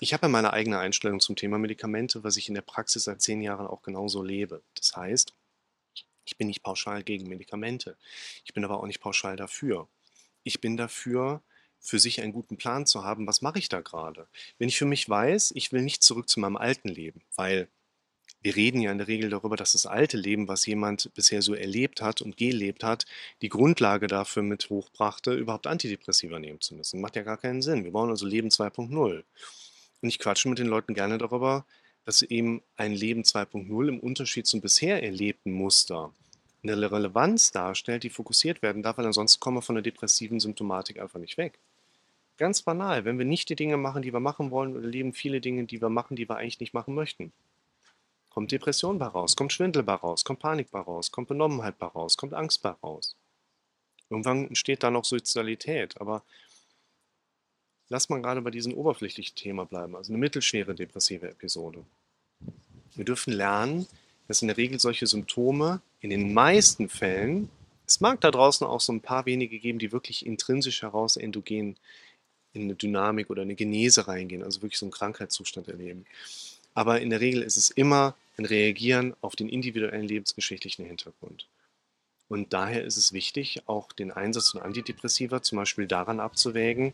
Ich 0.00 0.12
habe 0.12 0.26
ja 0.26 0.28
meine 0.28 0.52
eigene 0.52 0.78
Einstellung 0.78 1.20
zum 1.20 1.36
Thema 1.36 1.58
Medikamente, 1.58 2.24
was 2.24 2.36
ich 2.36 2.48
in 2.48 2.54
der 2.54 2.62
Praxis 2.62 3.04
seit 3.04 3.20
zehn 3.20 3.42
Jahren 3.42 3.66
auch 3.66 3.82
genauso 3.82 4.22
lebe. 4.22 4.62
Das 4.74 4.96
heißt, 4.96 5.34
ich 6.24 6.36
bin 6.36 6.48
nicht 6.48 6.62
pauschal 6.62 7.02
gegen 7.02 7.28
Medikamente. 7.28 7.96
Ich 8.44 8.52
bin 8.52 8.64
aber 8.64 8.80
auch 8.80 8.86
nicht 8.86 9.00
pauschal 9.00 9.36
dafür. 9.36 9.88
Ich 10.46 10.60
bin 10.60 10.76
dafür, 10.76 11.42
für 11.80 11.98
sich 11.98 12.20
einen 12.20 12.32
guten 12.32 12.56
Plan 12.56 12.86
zu 12.86 13.02
haben, 13.02 13.26
was 13.26 13.42
mache 13.42 13.58
ich 13.58 13.68
da 13.68 13.80
gerade. 13.80 14.28
Wenn 14.58 14.68
ich 14.68 14.78
für 14.78 14.84
mich 14.84 15.08
weiß, 15.08 15.52
ich 15.56 15.72
will 15.72 15.82
nicht 15.82 16.04
zurück 16.04 16.28
zu 16.28 16.38
meinem 16.38 16.56
alten 16.56 16.88
Leben, 16.88 17.22
weil 17.34 17.68
wir 18.42 18.54
reden 18.54 18.80
ja 18.80 18.92
in 18.92 18.98
der 18.98 19.08
Regel 19.08 19.28
darüber, 19.28 19.56
dass 19.56 19.72
das 19.72 19.86
alte 19.86 20.16
Leben, 20.16 20.46
was 20.46 20.64
jemand 20.66 21.12
bisher 21.14 21.42
so 21.42 21.52
erlebt 21.52 22.00
hat 22.00 22.22
und 22.22 22.36
gelebt 22.36 22.84
hat, 22.84 23.06
die 23.42 23.48
Grundlage 23.48 24.06
dafür 24.06 24.44
mit 24.44 24.70
hochbrachte, 24.70 25.34
überhaupt 25.34 25.66
Antidepressiva 25.66 26.38
nehmen 26.38 26.60
zu 26.60 26.76
müssen. 26.76 27.00
Macht 27.00 27.16
ja 27.16 27.22
gar 27.22 27.38
keinen 27.38 27.60
Sinn. 27.60 27.82
Wir 27.82 27.90
brauchen 27.90 28.10
also 28.10 28.24
Leben 28.24 28.50
2.0. 28.50 29.24
Und 30.00 30.08
ich 30.08 30.20
quatsche 30.20 30.48
mit 30.48 30.60
den 30.60 30.68
Leuten 30.68 30.94
gerne 30.94 31.18
darüber, 31.18 31.66
dass 32.04 32.22
eben 32.22 32.62
ein 32.76 32.92
Leben 32.92 33.22
2.0 33.22 33.88
im 33.88 33.98
Unterschied 33.98 34.46
zum 34.46 34.60
bisher 34.60 35.02
erlebten 35.02 35.50
Muster 35.50 36.12
eine 36.70 36.90
Relevanz 36.90 37.52
darstellt, 37.52 38.02
die 38.02 38.10
fokussiert 38.10 38.62
werden 38.62 38.82
darf, 38.82 38.98
weil 38.98 39.06
ansonsten 39.06 39.40
kommen 39.40 39.58
wir 39.58 39.62
von 39.62 39.76
der 39.76 39.82
depressiven 39.82 40.40
Symptomatik 40.40 41.00
einfach 41.00 41.20
nicht 41.20 41.36
weg. 41.36 41.58
Ganz 42.38 42.62
banal, 42.62 43.04
wenn 43.04 43.18
wir 43.18 43.24
nicht 43.24 43.48
die 43.48 43.56
Dinge 43.56 43.76
machen, 43.76 44.02
die 44.02 44.12
wir 44.12 44.20
machen 44.20 44.50
wollen, 44.50 44.74
erleben 44.74 45.12
viele 45.12 45.40
Dinge, 45.40 45.64
die 45.64 45.80
wir 45.80 45.88
machen, 45.88 46.16
die 46.16 46.28
wir 46.28 46.36
eigentlich 46.36 46.60
nicht 46.60 46.74
machen 46.74 46.94
möchten. 46.94 47.32
Kommt 48.30 48.52
Depression 48.52 48.98
bei 48.98 49.06
raus, 49.06 49.34
kommt 49.34 49.54
Schwindel 49.54 49.82
bei 49.82 49.94
raus, 49.94 50.22
kommt 50.22 50.40
Panik 50.40 50.70
bei 50.70 50.80
raus, 50.80 51.10
kommt 51.10 51.28
Benommenheit 51.28 51.78
bei 51.78 51.86
raus, 51.86 52.18
kommt 52.18 52.34
Angst 52.34 52.60
bei 52.60 52.70
raus. 52.70 53.16
Irgendwann 54.10 54.48
entsteht 54.48 54.82
da 54.82 54.90
noch 54.90 55.06
Suizidalität, 55.06 55.98
aber 56.00 56.22
lass 57.88 58.10
mal 58.10 58.20
gerade 58.20 58.42
bei 58.42 58.50
diesem 58.50 58.74
oberflächlichen 58.74 59.34
Thema 59.34 59.64
bleiben, 59.64 59.96
also 59.96 60.12
eine 60.12 60.18
mittelschwere 60.18 60.74
depressive 60.74 61.28
Episode. 61.28 61.84
Wir 62.94 63.04
dürfen 63.04 63.32
lernen, 63.32 63.86
dass 64.28 64.42
in 64.42 64.48
der 64.48 64.56
Regel 64.56 64.78
solche 64.80 65.06
Symptome 65.06 65.80
in 66.00 66.10
den 66.10 66.34
meisten 66.34 66.88
Fällen, 66.88 67.48
es 67.86 68.00
mag 68.00 68.20
da 68.20 68.30
draußen 68.30 68.66
auch 68.66 68.80
so 68.80 68.92
ein 68.92 69.00
paar 69.00 69.26
wenige 69.26 69.58
geben, 69.58 69.78
die 69.78 69.92
wirklich 69.92 70.26
intrinsisch 70.26 70.82
heraus 70.82 71.16
endogen 71.16 71.76
in 72.52 72.62
eine 72.62 72.74
Dynamik 72.74 73.30
oder 73.30 73.42
eine 73.42 73.54
Genese 73.54 74.08
reingehen, 74.08 74.42
also 74.42 74.62
wirklich 74.62 74.78
so 74.78 74.86
einen 74.86 74.92
Krankheitszustand 74.92 75.68
erleben. 75.68 76.06
Aber 76.74 77.00
in 77.00 77.10
der 77.10 77.20
Regel 77.20 77.42
ist 77.42 77.56
es 77.56 77.70
immer 77.70 78.16
ein 78.36 78.44
Reagieren 78.44 79.14
auf 79.20 79.36
den 79.36 79.48
individuellen 79.48 80.06
lebensgeschichtlichen 80.06 80.84
Hintergrund. 80.84 81.46
Und 82.28 82.52
daher 82.52 82.84
ist 82.84 82.96
es 82.96 83.12
wichtig, 83.12 83.62
auch 83.66 83.92
den 83.92 84.10
Einsatz 84.10 84.50
von 84.50 84.62
Antidepressiva 84.62 85.42
zum 85.42 85.56
Beispiel 85.56 85.86
daran 85.86 86.18
abzuwägen, 86.18 86.92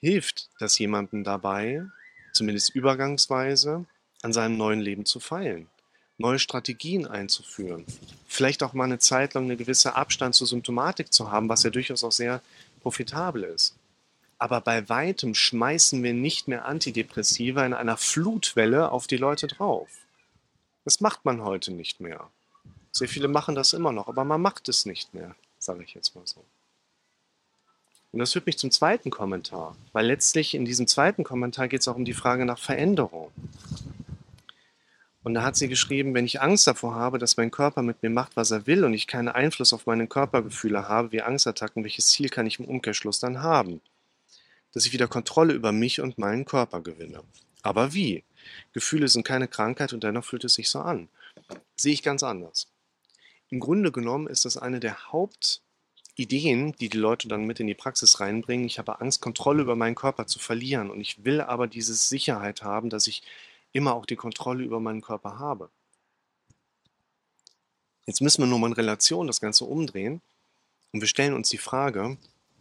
hilft 0.00 0.48
das 0.60 0.78
jemandem 0.78 1.24
dabei, 1.24 1.84
zumindest 2.32 2.74
übergangsweise, 2.74 3.84
an 4.22 4.32
seinem 4.32 4.56
neuen 4.56 4.80
Leben 4.80 5.04
zu 5.04 5.20
feilen. 5.20 5.68
Neue 6.18 6.38
Strategien 6.38 7.06
einzuführen, 7.06 7.84
vielleicht 8.26 8.62
auch 8.62 8.72
mal 8.72 8.84
eine 8.84 8.98
Zeit 8.98 9.34
lang 9.34 9.44
eine 9.44 9.56
gewisse 9.56 9.94
Abstand 9.94 10.34
zur 10.34 10.46
Symptomatik 10.46 11.12
zu 11.12 11.30
haben, 11.30 11.48
was 11.48 11.62
ja 11.62 11.70
durchaus 11.70 12.04
auch 12.04 12.12
sehr 12.12 12.42
profitabel 12.82 13.44
ist. 13.44 13.74
Aber 14.36 14.60
bei 14.60 14.88
weitem 14.88 15.34
schmeißen 15.34 16.02
wir 16.02 16.12
nicht 16.14 16.46
mehr 16.46 16.64
Antidepressiva 16.64 17.64
in 17.64 17.74
einer 17.74 17.96
Flutwelle 17.96 18.92
auf 18.92 19.06
die 19.06 19.16
Leute 19.16 19.46
drauf. 19.46 19.88
Das 20.84 21.00
macht 21.00 21.24
man 21.24 21.42
heute 21.42 21.72
nicht 21.72 22.00
mehr. 22.00 22.28
Sehr 22.92 23.08
viele 23.08 23.28
machen 23.28 23.54
das 23.54 23.72
immer 23.72 23.92
noch, 23.92 24.08
aber 24.08 24.24
man 24.24 24.40
macht 24.40 24.68
es 24.68 24.86
nicht 24.86 25.14
mehr, 25.14 25.34
sage 25.58 25.82
ich 25.84 25.94
jetzt 25.94 26.14
mal 26.14 26.26
so. 26.26 26.44
Und 28.10 28.20
das 28.20 28.32
führt 28.32 28.46
mich 28.46 28.58
zum 28.58 28.70
zweiten 28.70 29.10
Kommentar, 29.10 29.76
weil 29.92 30.06
letztlich 30.06 30.54
in 30.54 30.64
diesem 30.64 30.86
zweiten 30.86 31.24
Kommentar 31.24 31.68
geht 31.68 31.82
es 31.82 31.88
auch 31.88 31.96
um 31.96 32.04
die 32.04 32.14
Frage 32.14 32.46
nach 32.46 32.58
Veränderung. 32.58 33.30
Und 35.28 35.34
da 35.34 35.42
hat 35.42 35.56
sie 35.56 35.68
geschrieben, 35.68 36.14
wenn 36.14 36.24
ich 36.24 36.40
Angst 36.40 36.66
davor 36.66 36.94
habe, 36.94 37.18
dass 37.18 37.36
mein 37.36 37.50
Körper 37.50 37.82
mit 37.82 38.02
mir 38.02 38.08
macht, 38.08 38.34
was 38.34 38.50
er 38.50 38.66
will 38.66 38.82
und 38.82 38.94
ich 38.94 39.06
keinen 39.06 39.28
Einfluss 39.28 39.74
auf 39.74 39.84
meine 39.84 40.06
Körpergefühle 40.06 40.88
habe, 40.88 41.12
wie 41.12 41.20
Angstattacken, 41.20 41.84
welches 41.84 42.06
Ziel 42.08 42.30
kann 42.30 42.46
ich 42.46 42.58
im 42.58 42.64
Umkehrschluss 42.64 43.20
dann 43.20 43.42
haben? 43.42 43.82
Dass 44.72 44.86
ich 44.86 44.94
wieder 44.94 45.06
Kontrolle 45.06 45.52
über 45.52 45.70
mich 45.70 46.00
und 46.00 46.16
meinen 46.16 46.46
Körper 46.46 46.80
gewinne. 46.80 47.22
Aber 47.60 47.92
wie? 47.92 48.24
Gefühle 48.72 49.06
sind 49.06 49.26
keine 49.26 49.48
Krankheit 49.48 49.92
und 49.92 50.02
dennoch 50.02 50.24
fühlt 50.24 50.44
es 50.44 50.54
sich 50.54 50.70
so 50.70 50.78
an. 50.78 51.10
Sehe 51.76 51.92
ich 51.92 52.02
ganz 52.02 52.22
anders. 52.22 52.68
Im 53.50 53.60
Grunde 53.60 53.92
genommen 53.92 54.28
ist 54.28 54.46
das 54.46 54.56
eine 54.56 54.80
der 54.80 55.12
Hauptideen, 55.12 56.72
die 56.80 56.88
die 56.88 56.96
Leute 56.96 57.28
dann 57.28 57.44
mit 57.44 57.60
in 57.60 57.66
die 57.66 57.74
Praxis 57.74 58.20
reinbringen. 58.20 58.64
Ich 58.64 58.78
habe 58.78 59.02
Angst, 59.02 59.20
Kontrolle 59.20 59.60
über 59.60 59.76
meinen 59.76 59.94
Körper 59.94 60.26
zu 60.26 60.38
verlieren 60.38 60.88
und 60.88 61.02
ich 61.02 61.22
will 61.22 61.42
aber 61.42 61.66
diese 61.66 61.92
Sicherheit 61.92 62.62
haben, 62.62 62.88
dass 62.88 63.06
ich 63.06 63.22
immer 63.72 63.94
auch 63.94 64.06
die 64.06 64.16
Kontrolle 64.16 64.64
über 64.64 64.80
meinen 64.80 65.02
Körper 65.02 65.38
habe. 65.38 65.70
Jetzt 68.06 68.22
müssen 68.22 68.42
wir 68.42 68.46
nur 68.46 68.58
mal 68.58 68.68
in 68.68 68.72
Relation 68.72 69.26
das 69.26 69.40
Ganze 69.40 69.64
umdrehen 69.64 70.22
und 70.92 71.00
wir 71.00 71.08
stellen 71.08 71.34
uns 71.34 71.50
die 71.50 71.58
Frage, 71.58 72.16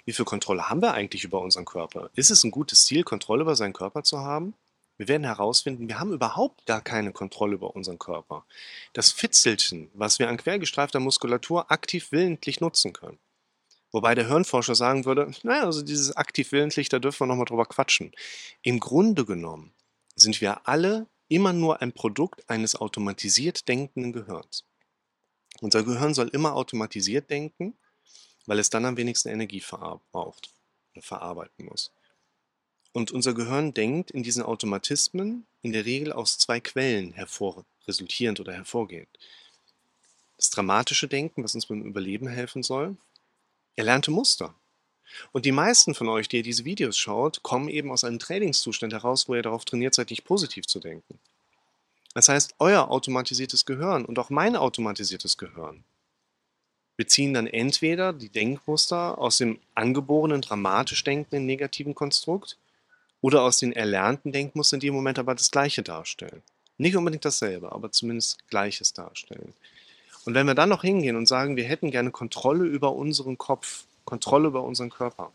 wie 0.06 0.14
viel 0.14 0.26
Kontrolle 0.26 0.70
haben 0.70 0.82
wir 0.82 0.94
eigentlich 0.94 1.24
über 1.24 1.42
unseren 1.42 1.66
Körper? 1.66 2.10
Ist 2.16 2.32
es 2.32 2.44
ein 2.44 2.52
gutes 2.52 2.86
Ziel, 2.86 3.04
Kontrolle 3.04 3.42
über 3.44 3.56
seinen 3.56 3.74
Körper 3.74 4.04
zu 4.04 4.20
haben? 4.20 4.54
Wir 4.98 5.08
werden 5.08 5.26
herausfinden, 5.26 5.88
wir 5.88 6.00
haben 6.00 6.12
überhaupt 6.12 6.66
gar 6.66 6.82
keine 6.82 7.12
Kontrolle 7.12 7.56
über 7.56 7.76
unseren 7.76 8.00
Körper. 8.00 8.46
Das 8.94 9.12
Fitzelchen, 9.12 9.90
was 9.94 10.18
wir 10.18 10.28
an 10.28 10.38
quergestreifter 10.38 11.00
Muskulatur 11.00 11.72
aktiv 11.72 12.12
willentlich 12.12 12.62
nutzen 12.62 12.94
können. 12.94 13.20
Wobei 13.92 14.16
der 14.16 14.28
Hirnforscher 14.28 14.76
sagen 14.76 15.06
würde, 15.06 15.32
naja, 15.44 15.64
also 15.64 15.82
dieses 15.82 16.16
aktiv 16.16 16.52
willentlich, 16.52 16.90
da 16.90 17.00
dürfen 17.00 17.22
wir 17.22 17.28
nochmal 17.28 17.46
drüber 17.46 17.66
quatschen. 17.66 18.12
Im 18.64 18.80
Grunde 18.80 19.24
genommen 19.24 19.72
sind 20.18 20.42
wir 20.42 20.68
alle 20.68 21.08
immer 21.30 21.54
nur 21.54 21.82
ein 21.82 21.94
Produkt 21.94 22.50
eines 22.50 22.76
automatisiert 22.76 23.68
denkenden 23.68 24.12
Gehirns. 24.12 24.66
Unser 25.62 25.84
Gehirn 25.84 26.14
soll 26.14 26.28
immer 26.30 26.54
automatisiert 26.54 27.30
denken, 27.30 27.78
weil 28.46 28.60
es 28.60 28.70
dann 28.70 28.86
am 28.86 28.98
wenigsten 28.98 29.30
Energie 29.30 29.60
verbraucht 29.60 30.52
oder 30.94 31.02
verarbeiten 31.02 31.66
muss. 31.66 31.92
Und 32.94 33.12
unser 33.12 33.34
Gehirn 33.34 33.74
denkt 33.74 34.12
in 34.12 34.24
diesen 34.24 34.42
Automatismen 34.42 35.46
in 35.62 35.74
der 35.74 35.86
Regel 35.86 36.12
aus 36.12 36.38
zwei 36.38 36.60
Quellen 36.60 37.14
hervor, 37.14 37.66
resultierend 37.88 38.40
oder 38.40 38.54
hervorgehend. 38.54 39.10
Das 40.38 40.50
dramatische 40.50 41.08
Denken, 41.08 41.44
was 41.44 41.56
uns 41.56 41.66
beim 41.66 41.84
Überleben 41.84 42.28
helfen 42.28 42.64
soll, 42.64 42.98
erlernte 43.76 44.12
Muster. 44.12 44.56
Und 45.32 45.46
die 45.46 45.52
meisten 45.52 45.96
von 45.96 46.10
euch, 46.10 46.28
die 46.28 46.38
ihr 46.38 46.44
diese 46.44 46.66
Videos 46.66 46.98
schaut, 46.98 47.44
kommen 47.44 47.70
eben 47.70 47.92
aus 47.92 48.04
einem 48.04 48.20
Trainingszustand 48.20 48.94
heraus, 48.94 49.28
wo 49.28 49.36
ihr 49.36 49.44
darauf 49.44 49.66
trainiert 49.66 49.94
seid, 49.94 50.10
nicht 50.10 50.26
positiv 50.26 50.66
zu 50.66 50.80
denken. 50.80 51.20
Das 52.14 52.30
heißt, 52.30 52.56
euer 52.60 52.90
automatisiertes 52.90 53.66
Gehirn 53.66 54.06
und 54.06 54.18
auch 54.20 54.30
mein 54.30 54.56
automatisiertes 54.56 55.38
Gehirn 55.38 55.84
beziehen 56.98 57.34
dann 57.36 57.48
entweder 57.48 58.12
die 58.12 58.30
Denkmuster 58.30 59.20
aus 59.20 59.38
dem 59.38 59.60
angeborenen 59.76 60.42
dramatisch 60.42 61.04
denkenden 61.04 61.46
negativen 61.46 61.94
Konstrukt 61.94 62.58
oder 63.22 63.44
aus 63.44 63.58
den 63.58 63.72
erlernten 63.72 64.32
Denkmustern, 64.32 64.80
die 64.80 64.88
im 64.88 64.96
Moment 64.96 65.20
aber 65.20 65.36
das 65.36 65.52
Gleiche 65.52 65.84
darstellen. 65.84 66.42
Nicht 66.78 66.96
unbedingt 66.96 67.26
dasselbe, 67.26 67.72
aber 67.72 67.92
zumindest 67.92 68.48
Gleiches 68.50 68.94
darstellen. 68.94 69.54
Und 70.26 70.34
wenn 70.34 70.46
wir 70.46 70.56
dann 70.56 70.70
noch 70.70 70.82
hingehen 70.82 71.16
und 71.16 71.28
sagen, 71.28 71.56
wir 71.56 71.64
hätten 71.64 71.90
gerne 71.90 72.12
Kontrolle 72.12 72.66
über 72.66 72.94
unseren 72.94 73.38
Kopf, 73.38 73.86
Kontrolle 74.08 74.48
über 74.48 74.64
unseren 74.64 74.90
Körper. 74.90 75.34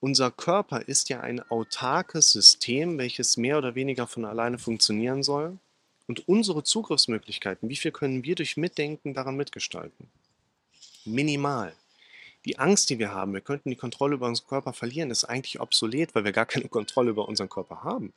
Unser 0.00 0.30
Körper 0.30 0.88
ist 0.88 1.10
ja 1.10 1.20
ein 1.20 1.42
autarkes 1.50 2.32
System, 2.32 2.96
welches 2.96 3.36
mehr 3.36 3.58
oder 3.58 3.74
weniger 3.74 4.06
von 4.06 4.24
alleine 4.24 4.56
funktionieren 4.56 5.22
soll. 5.22 5.58
Und 6.06 6.26
unsere 6.26 6.64
Zugriffsmöglichkeiten, 6.64 7.68
wie 7.68 7.76
viel 7.76 7.92
können 7.92 8.24
wir 8.24 8.36
durch 8.36 8.56
Mitdenken 8.56 9.12
daran 9.12 9.36
mitgestalten? 9.36 10.08
Minimal. 11.04 11.74
Die 12.46 12.58
Angst, 12.58 12.88
die 12.88 12.98
wir 12.98 13.12
haben, 13.12 13.34
wir 13.34 13.42
könnten 13.42 13.68
die 13.68 13.76
Kontrolle 13.76 14.14
über 14.14 14.28
unseren 14.28 14.48
Körper 14.48 14.72
verlieren, 14.72 15.10
ist 15.10 15.24
eigentlich 15.24 15.60
obsolet, 15.60 16.14
weil 16.14 16.24
wir 16.24 16.32
gar 16.32 16.46
keine 16.46 16.68
Kontrolle 16.68 17.10
über 17.10 17.28
unseren 17.28 17.50
Körper 17.50 17.84
haben. 17.84 18.14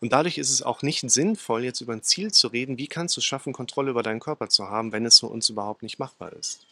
Und 0.00 0.14
dadurch 0.14 0.38
ist 0.38 0.50
es 0.50 0.62
auch 0.62 0.80
nicht 0.80 1.02
sinnvoll, 1.10 1.64
jetzt 1.64 1.82
über 1.82 1.92
ein 1.92 2.02
Ziel 2.02 2.32
zu 2.32 2.48
reden, 2.48 2.78
wie 2.78 2.88
kannst 2.88 3.18
du 3.18 3.20
es 3.20 3.26
schaffen, 3.26 3.52
Kontrolle 3.52 3.90
über 3.90 4.02
deinen 4.02 4.20
Körper 4.20 4.48
zu 4.48 4.70
haben, 4.70 4.92
wenn 4.92 5.04
es 5.04 5.20
für 5.20 5.26
uns 5.26 5.50
überhaupt 5.50 5.82
nicht 5.82 5.98
machbar 5.98 6.32
ist. 6.32 6.64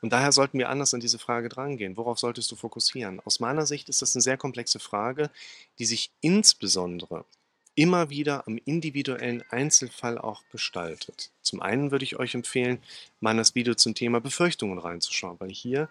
Und 0.00 0.12
daher 0.12 0.32
sollten 0.32 0.58
wir 0.58 0.68
anders 0.68 0.94
an 0.94 1.00
diese 1.00 1.18
Frage 1.18 1.48
drangehen. 1.48 1.96
Worauf 1.96 2.18
solltest 2.18 2.50
du 2.50 2.56
fokussieren? 2.56 3.20
Aus 3.20 3.40
meiner 3.40 3.66
Sicht 3.66 3.88
ist 3.88 4.02
das 4.02 4.14
eine 4.16 4.22
sehr 4.22 4.36
komplexe 4.36 4.78
Frage, 4.78 5.30
die 5.78 5.84
sich 5.84 6.10
insbesondere 6.20 7.24
immer 7.74 8.10
wieder 8.10 8.46
am 8.46 8.58
individuellen 8.64 9.42
Einzelfall 9.50 10.18
auch 10.18 10.42
gestaltet. 10.50 11.30
Zum 11.42 11.62
einen 11.62 11.90
würde 11.90 12.04
ich 12.04 12.18
euch 12.18 12.34
empfehlen, 12.34 12.82
mal 13.20 13.32
in 13.32 13.36
das 13.38 13.54
Video 13.54 13.74
zum 13.74 13.94
Thema 13.94 14.20
Befürchtungen 14.20 14.78
reinzuschauen, 14.78 15.38
weil 15.38 15.50
hier 15.50 15.88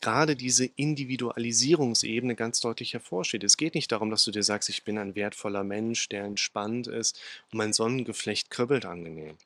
gerade 0.00 0.36
diese 0.36 0.64
Individualisierungsebene 0.64 2.34
ganz 2.36 2.60
deutlich 2.60 2.92
hervorsteht. 2.92 3.42
Es 3.44 3.56
geht 3.56 3.74
nicht 3.74 3.90
darum, 3.90 4.10
dass 4.10 4.24
du 4.24 4.30
dir 4.30 4.42
sagst, 4.42 4.68
ich 4.68 4.84
bin 4.84 4.96
ein 4.96 5.14
wertvoller 5.16 5.64
Mensch, 5.64 6.08
der 6.08 6.24
entspannt 6.24 6.86
ist 6.86 7.20
und 7.50 7.58
mein 7.58 7.72
Sonnengeflecht 7.72 8.50
kribbelt 8.50 8.84
angenehm. 8.84 9.36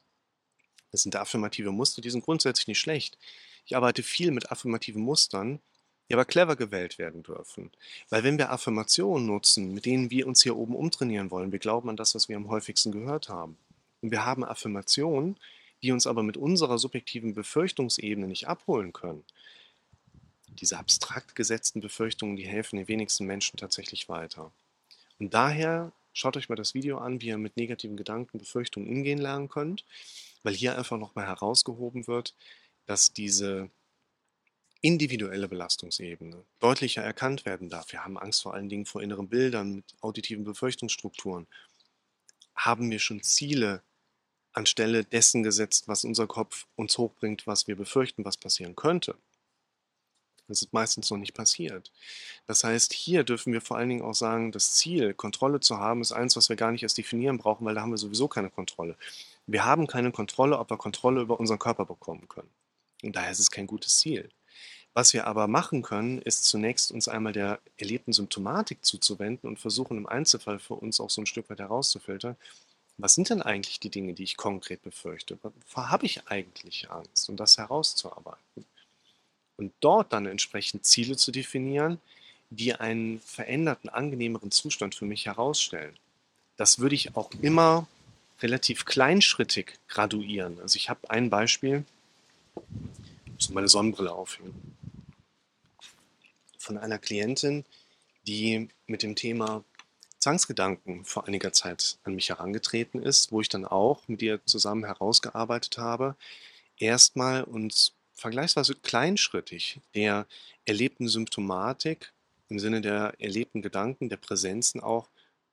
Das 0.90 1.02
sind 1.02 1.16
affirmative 1.16 1.72
Muster, 1.72 2.02
die 2.02 2.10
sind 2.10 2.24
grundsätzlich 2.24 2.68
nicht 2.68 2.80
schlecht. 2.80 3.16
Ich 3.64 3.76
arbeite 3.76 4.02
viel 4.02 4.30
mit 4.30 4.50
affirmativen 4.50 5.02
Mustern, 5.02 5.60
die 6.08 6.14
aber 6.14 6.24
clever 6.24 6.56
gewählt 6.56 6.98
werden 6.98 7.22
dürfen. 7.22 7.70
Weil 8.10 8.24
wenn 8.24 8.38
wir 8.38 8.50
Affirmationen 8.50 9.26
nutzen, 9.26 9.72
mit 9.72 9.86
denen 9.86 10.10
wir 10.10 10.26
uns 10.26 10.42
hier 10.42 10.56
oben 10.56 10.74
umtrainieren 10.74 11.30
wollen, 11.30 11.52
wir 11.52 11.58
glauben 11.58 11.88
an 11.88 11.96
das, 11.96 12.14
was 12.14 12.28
wir 12.28 12.36
am 12.36 12.48
häufigsten 12.48 12.92
gehört 12.92 13.28
haben. 13.28 13.56
Und 14.02 14.10
wir 14.10 14.24
haben 14.24 14.44
Affirmationen, 14.44 15.36
die 15.82 15.92
uns 15.92 16.06
aber 16.06 16.22
mit 16.22 16.36
unserer 16.36 16.78
subjektiven 16.78 17.34
Befürchtungsebene 17.34 18.26
nicht 18.26 18.46
abholen 18.46 18.92
können. 18.92 19.24
Diese 20.48 20.78
abstrakt 20.78 21.34
gesetzten 21.34 21.80
Befürchtungen, 21.80 22.36
die 22.36 22.46
helfen 22.46 22.76
den 22.76 22.88
wenigsten 22.88 23.26
Menschen 23.26 23.56
tatsächlich 23.56 24.08
weiter. 24.08 24.52
Und 25.18 25.34
daher 25.34 25.92
schaut 26.12 26.36
euch 26.36 26.48
mal 26.48 26.56
das 26.56 26.74
Video 26.74 26.98
an, 26.98 27.20
wie 27.20 27.28
ihr 27.28 27.38
mit 27.38 27.56
negativen 27.56 27.96
Gedanken, 27.96 28.38
Befürchtungen 28.38 28.88
umgehen 28.88 29.18
lernen 29.18 29.48
könnt, 29.48 29.84
weil 30.42 30.54
hier 30.54 30.76
einfach 30.76 30.98
nochmal 30.98 31.26
herausgehoben 31.26 32.06
wird, 32.06 32.34
dass 32.86 33.12
diese 33.12 33.70
individuelle 34.80 35.48
Belastungsebene 35.48 36.44
deutlicher 36.58 37.02
erkannt 37.02 37.44
werden 37.44 37.68
darf. 37.68 37.92
Wir 37.92 38.04
haben 38.04 38.18
Angst 38.18 38.42
vor 38.42 38.54
allen 38.54 38.68
Dingen 38.68 38.84
vor 38.84 39.02
inneren 39.02 39.28
Bildern 39.28 39.76
mit 39.76 39.84
auditiven 40.00 40.44
Befürchtungsstrukturen. 40.44 41.46
Haben 42.56 42.90
wir 42.90 42.98
schon 42.98 43.22
Ziele 43.22 43.82
anstelle 44.52 45.04
dessen 45.04 45.42
gesetzt, 45.42 45.88
was 45.88 46.04
unser 46.04 46.26
Kopf 46.26 46.66
uns 46.74 46.98
hochbringt, 46.98 47.46
was 47.46 47.68
wir 47.68 47.76
befürchten, 47.76 48.24
was 48.24 48.36
passieren 48.36 48.74
könnte? 48.74 49.16
Das 50.48 50.60
ist 50.60 50.72
meistens 50.72 51.10
noch 51.10 51.18
nicht 51.18 51.34
passiert. 51.34 51.92
Das 52.46 52.64
heißt, 52.64 52.92
hier 52.92 53.24
dürfen 53.24 53.52
wir 53.52 53.60
vor 53.60 53.76
allen 53.76 53.88
Dingen 53.88 54.02
auch 54.02 54.14
sagen, 54.14 54.52
das 54.52 54.72
Ziel, 54.72 55.14
Kontrolle 55.14 55.60
zu 55.60 55.78
haben, 55.78 56.02
ist 56.02 56.12
eins, 56.12 56.36
was 56.36 56.48
wir 56.48 56.56
gar 56.56 56.72
nicht 56.72 56.82
erst 56.82 56.98
definieren 56.98 57.38
brauchen, 57.38 57.64
weil 57.64 57.74
da 57.74 57.82
haben 57.82 57.92
wir 57.92 57.98
sowieso 57.98 58.28
keine 58.28 58.50
Kontrolle. 58.50 58.96
Wir 59.46 59.64
haben 59.64 59.86
keine 59.86 60.12
Kontrolle, 60.12 60.58
ob 60.58 60.70
wir 60.70 60.76
Kontrolle 60.76 61.22
über 61.22 61.38
unseren 61.40 61.58
Körper 61.58 61.86
bekommen 61.86 62.28
können. 62.28 62.50
Und 63.02 63.16
daher 63.16 63.30
ist 63.30 63.40
es 63.40 63.50
kein 63.50 63.66
gutes 63.66 63.98
Ziel. 63.98 64.30
Was 64.94 65.14
wir 65.14 65.26
aber 65.26 65.46
machen 65.48 65.82
können, 65.82 66.20
ist 66.20 66.44
zunächst 66.44 66.92
uns 66.92 67.08
einmal 67.08 67.32
der 67.32 67.60
erlebten 67.78 68.12
Symptomatik 68.12 68.84
zuzuwenden 68.84 69.48
und 69.48 69.58
versuchen 69.58 69.96
im 69.96 70.06
Einzelfall 70.06 70.58
für 70.58 70.74
uns 70.74 71.00
auch 71.00 71.10
so 71.10 71.22
ein 71.22 71.26
Stück 71.26 71.48
weit 71.48 71.60
herauszufiltern, 71.60 72.36
was 72.98 73.14
sind 73.14 73.30
denn 73.30 73.42
eigentlich 73.42 73.80
die 73.80 73.90
Dinge, 73.90 74.12
die 74.12 74.22
ich 74.22 74.36
konkret 74.36 74.82
befürchte? 74.82 75.38
Wovor 75.42 75.90
habe 75.90 76.04
ich 76.04 76.28
eigentlich 76.28 76.90
Angst? 76.90 77.28
Und 77.30 77.38
das 77.38 77.56
herauszuarbeiten. 77.56 78.66
Und 79.56 79.72
dort 79.80 80.12
dann 80.12 80.26
entsprechend 80.26 80.84
Ziele 80.84 81.16
zu 81.16 81.32
definieren, 81.32 81.98
die 82.50 82.74
einen 82.74 83.20
veränderten, 83.20 83.88
angenehmeren 83.88 84.50
Zustand 84.50 84.94
für 84.94 85.06
mich 85.06 85.26
herausstellen. 85.26 85.96
Das 86.56 86.78
würde 86.80 86.94
ich 86.94 87.16
auch 87.16 87.30
immer 87.40 87.88
relativ 88.42 88.84
kleinschrittig 88.84 89.72
graduieren. 89.88 90.60
Also 90.60 90.76
ich 90.76 90.90
habe 90.90 91.10
ein 91.10 91.30
Beispiel, 91.30 91.84
meine 93.52 93.68
Sonnenbrille 93.68 94.12
aufhängen, 94.12 94.76
von 96.58 96.78
einer 96.78 96.98
Klientin, 96.98 97.64
die 98.26 98.68
mit 98.86 99.02
dem 99.02 99.16
Thema 99.16 99.64
Zwangsgedanken 100.18 101.04
vor 101.04 101.26
einiger 101.26 101.52
Zeit 101.52 101.98
an 102.04 102.14
mich 102.14 102.28
herangetreten 102.28 103.02
ist, 103.02 103.32
wo 103.32 103.40
ich 103.40 103.48
dann 103.48 103.66
auch 103.66 104.06
mit 104.06 104.22
ihr 104.22 104.44
zusammen 104.46 104.84
herausgearbeitet 104.84 105.78
habe, 105.78 106.16
erstmal 106.78 107.42
und 107.42 107.92
vergleichsweise 108.14 108.76
kleinschrittig 108.76 109.80
der 109.94 110.26
erlebten 110.64 111.08
Symptomatik 111.08 112.12
im 112.48 112.60
Sinne 112.60 112.80
der 112.80 113.14
erlebten 113.18 113.62
Gedanken, 113.62 114.08
der 114.08 114.16
Präsenzen 114.16 114.80
auch 114.80 115.08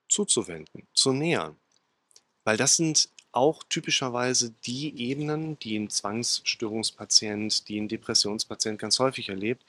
zuzuwenden, 0.07 0.87
zu 0.93 1.13
nähern. 1.13 1.55
Weil 2.43 2.57
das 2.57 2.75
sind 2.75 3.09
auch 3.31 3.63
typischerweise 3.69 4.53
die 4.65 4.97
Ebenen, 4.97 5.59
die 5.59 5.77
ein 5.77 5.89
Zwangsstörungspatient, 5.89 7.67
die 7.67 7.79
ein 7.79 7.87
Depressionspatient 7.87 8.79
ganz 8.79 8.99
häufig 8.99 9.29
erlebt, 9.29 9.63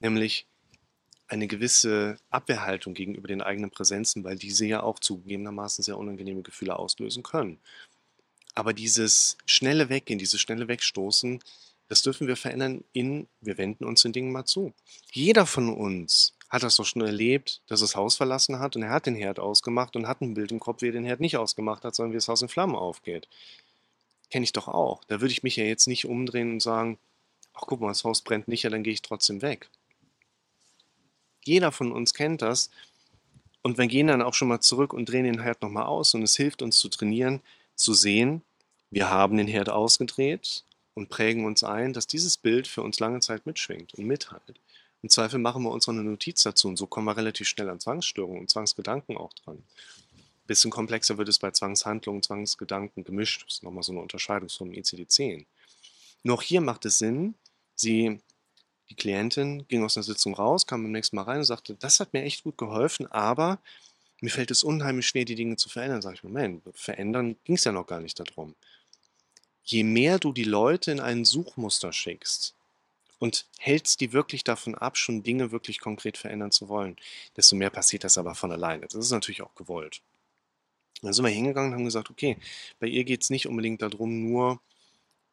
nämlich 0.00 0.46
eine 1.26 1.46
gewisse 1.46 2.16
Abwehrhaltung 2.30 2.94
gegenüber 2.94 3.28
den 3.28 3.42
eigenen 3.42 3.70
Präsenzen, 3.70 4.24
weil 4.24 4.36
diese 4.36 4.66
ja 4.66 4.82
auch 4.82 4.98
zugegebenermaßen 4.98 5.82
sehr 5.82 5.98
unangenehme 5.98 6.42
Gefühle 6.42 6.78
auslösen 6.78 7.22
können. 7.22 7.58
Aber 8.54 8.72
dieses 8.72 9.36
schnelle 9.46 9.88
Weggehen, 9.88 10.18
dieses 10.18 10.40
schnelle 10.40 10.68
Wegstoßen, 10.68 11.40
das 11.88 12.02
dürfen 12.02 12.28
wir 12.28 12.36
verändern 12.36 12.84
in, 12.92 13.26
wir 13.40 13.58
wenden 13.58 13.84
uns 13.84 14.02
den 14.02 14.12
Dingen 14.12 14.32
mal 14.32 14.44
zu. 14.44 14.72
Jeder 15.12 15.46
von 15.46 15.68
uns 15.68 16.34
hat 16.54 16.62
das 16.62 16.76
doch 16.76 16.86
schon 16.86 17.02
erlebt, 17.02 17.60
dass 17.66 17.80
er 17.80 17.84
das 17.84 17.96
Haus 17.96 18.16
verlassen 18.16 18.60
hat 18.60 18.76
und 18.76 18.82
er 18.82 18.90
hat 18.90 19.06
den 19.06 19.16
Herd 19.16 19.40
ausgemacht 19.40 19.96
und 19.96 20.06
hat 20.06 20.20
ein 20.20 20.34
Bild 20.34 20.52
im 20.52 20.60
Kopf, 20.60 20.82
wie 20.82 20.86
er 20.86 20.92
den 20.92 21.04
Herd 21.04 21.18
nicht 21.18 21.36
ausgemacht 21.36 21.84
hat, 21.84 21.96
sondern 21.96 22.12
wie 22.12 22.16
das 22.16 22.28
Haus 22.28 22.42
in 22.42 22.48
Flammen 22.48 22.76
aufgeht. 22.76 23.28
Kenne 24.30 24.44
ich 24.44 24.52
doch 24.52 24.68
auch. 24.68 25.02
Da 25.04 25.20
würde 25.20 25.32
ich 25.32 25.42
mich 25.42 25.56
ja 25.56 25.64
jetzt 25.64 25.88
nicht 25.88 26.06
umdrehen 26.06 26.52
und 26.52 26.60
sagen, 26.62 26.96
ach 27.54 27.64
guck 27.66 27.80
mal, 27.80 27.88
das 27.88 28.04
Haus 28.04 28.22
brennt 28.22 28.46
nicht, 28.46 28.62
ja, 28.62 28.70
dann 28.70 28.84
gehe 28.84 28.92
ich 28.92 29.02
trotzdem 29.02 29.42
weg. 29.42 29.68
Jeder 31.44 31.72
von 31.72 31.90
uns 31.90 32.14
kennt 32.14 32.40
das. 32.40 32.70
Und 33.62 33.76
wir 33.76 33.88
gehen 33.88 34.06
dann 34.06 34.22
auch 34.22 34.34
schon 34.34 34.48
mal 34.48 34.60
zurück 34.60 34.92
und 34.92 35.08
drehen 35.08 35.24
den 35.24 35.42
Herd 35.42 35.60
nochmal 35.60 35.86
aus 35.86 36.14
und 36.14 36.22
es 36.22 36.36
hilft 36.36 36.62
uns 36.62 36.78
zu 36.78 36.88
trainieren, 36.88 37.40
zu 37.74 37.94
sehen, 37.94 38.42
wir 38.90 39.10
haben 39.10 39.38
den 39.38 39.48
Herd 39.48 39.70
ausgedreht 39.70 40.62
und 40.94 41.08
prägen 41.08 41.46
uns 41.46 41.64
ein, 41.64 41.92
dass 41.92 42.06
dieses 42.06 42.36
Bild 42.36 42.68
für 42.68 42.82
uns 42.82 43.00
lange 43.00 43.18
Zeit 43.18 43.44
mitschwingt 43.44 43.94
und 43.94 44.06
mithält. 44.06 44.60
Im 45.04 45.10
Zweifel 45.10 45.38
machen 45.38 45.62
wir 45.64 45.70
uns 45.70 45.86
noch 45.86 45.92
eine 45.92 46.02
Notiz 46.02 46.44
dazu 46.44 46.66
und 46.66 46.78
so 46.78 46.86
kommen 46.86 47.06
wir 47.06 47.14
relativ 47.14 47.46
schnell 47.46 47.68
an 47.68 47.78
Zwangsstörungen 47.78 48.40
und 48.40 48.48
Zwangsgedanken 48.48 49.18
auch 49.18 49.34
dran. 49.34 49.62
Bisschen 50.46 50.70
komplexer 50.70 51.18
wird 51.18 51.28
es 51.28 51.38
bei 51.38 51.50
Zwangshandlungen, 51.50 52.22
Zwangsgedanken 52.22 53.04
gemischt. 53.04 53.44
Das 53.44 53.56
ist 53.56 53.62
nochmal 53.62 53.82
so 53.82 53.92
eine 53.92 54.00
Unterscheidung 54.00 54.48
vom 54.48 54.70
ICD-10. 54.70 55.44
Nur 56.22 56.36
auch 56.36 56.40
hier 56.40 56.62
macht 56.62 56.86
es 56.86 56.96
Sinn, 56.96 57.34
Sie 57.74 58.18
die 58.88 58.94
Klientin 58.94 59.68
ging 59.68 59.84
aus 59.84 59.92
der 59.92 60.04
Sitzung 60.04 60.32
raus, 60.32 60.66
kam 60.66 60.82
beim 60.82 60.92
nächsten 60.92 61.16
Mal 61.16 61.24
rein 61.24 61.40
und 61.40 61.44
sagte, 61.44 61.74
das 61.74 62.00
hat 62.00 62.14
mir 62.14 62.22
echt 62.22 62.42
gut 62.42 62.56
geholfen, 62.56 63.06
aber 63.12 63.58
mir 64.22 64.30
fällt 64.30 64.50
es 64.50 64.64
unheimlich 64.64 65.06
schwer, 65.06 65.26
die 65.26 65.34
Dinge 65.34 65.56
zu 65.56 65.68
verändern. 65.68 66.00
Sag 66.00 66.14
ich, 66.14 66.24
Moment, 66.24 66.62
verändern 66.72 67.36
ging 67.44 67.56
es 67.56 67.64
ja 67.64 67.72
noch 67.72 67.86
gar 67.86 68.00
nicht 68.00 68.18
darum. 68.18 68.54
Je 69.64 69.84
mehr 69.84 70.18
du 70.18 70.32
die 70.32 70.44
Leute 70.44 70.92
in 70.92 71.00
ein 71.00 71.26
Suchmuster 71.26 71.92
schickst 71.92 72.54
und 73.24 73.46
hältst 73.58 74.02
die 74.02 74.12
wirklich 74.12 74.44
davon 74.44 74.74
ab, 74.74 74.98
schon 74.98 75.22
Dinge 75.22 75.50
wirklich 75.50 75.80
konkret 75.80 76.18
verändern 76.18 76.50
zu 76.50 76.68
wollen, 76.68 76.96
desto 77.38 77.56
mehr 77.56 77.70
passiert 77.70 78.04
das 78.04 78.18
aber 78.18 78.34
von 78.34 78.52
alleine. 78.52 78.82
Das 78.82 78.96
ist 78.96 79.12
natürlich 79.12 79.40
auch 79.40 79.54
gewollt. 79.54 80.02
Dann 81.00 81.14
sind 81.14 81.24
wir 81.24 81.30
hingegangen 81.30 81.70
und 81.70 81.78
haben 81.78 81.84
gesagt, 81.86 82.10
okay, 82.10 82.36
bei 82.80 82.86
ihr 82.86 83.04
geht 83.04 83.22
es 83.22 83.30
nicht 83.30 83.46
unbedingt 83.46 83.80
darum, 83.80 84.20
nur 84.20 84.60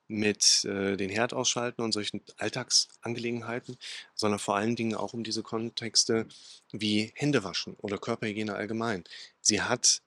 mit 0.07 0.63
äh, 0.63 0.95
den 0.95 1.10
Herd 1.10 1.33
ausschalten 1.33 1.81
und 1.81 1.91
solchen 1.91 2.21
Alltagsangelegenheiten, 2.38 3.77
sondern 4.15 4.39
vor 4.39 4.55
allen 4.55 4.77
Dingen 4.77 4.95
auch 4.95 5.12
um 5.12 5.25
diese 5.25 5.43
Kontexte 5.43 6.27
wie 6.71 7.12
Händewaschen 7.15 7.74
oder 7.74 7.98
Körperhygiene 7.98 8.55
allgemein. 8.55 9.03
Sie 9.41 9.62
hat 9.62 10.01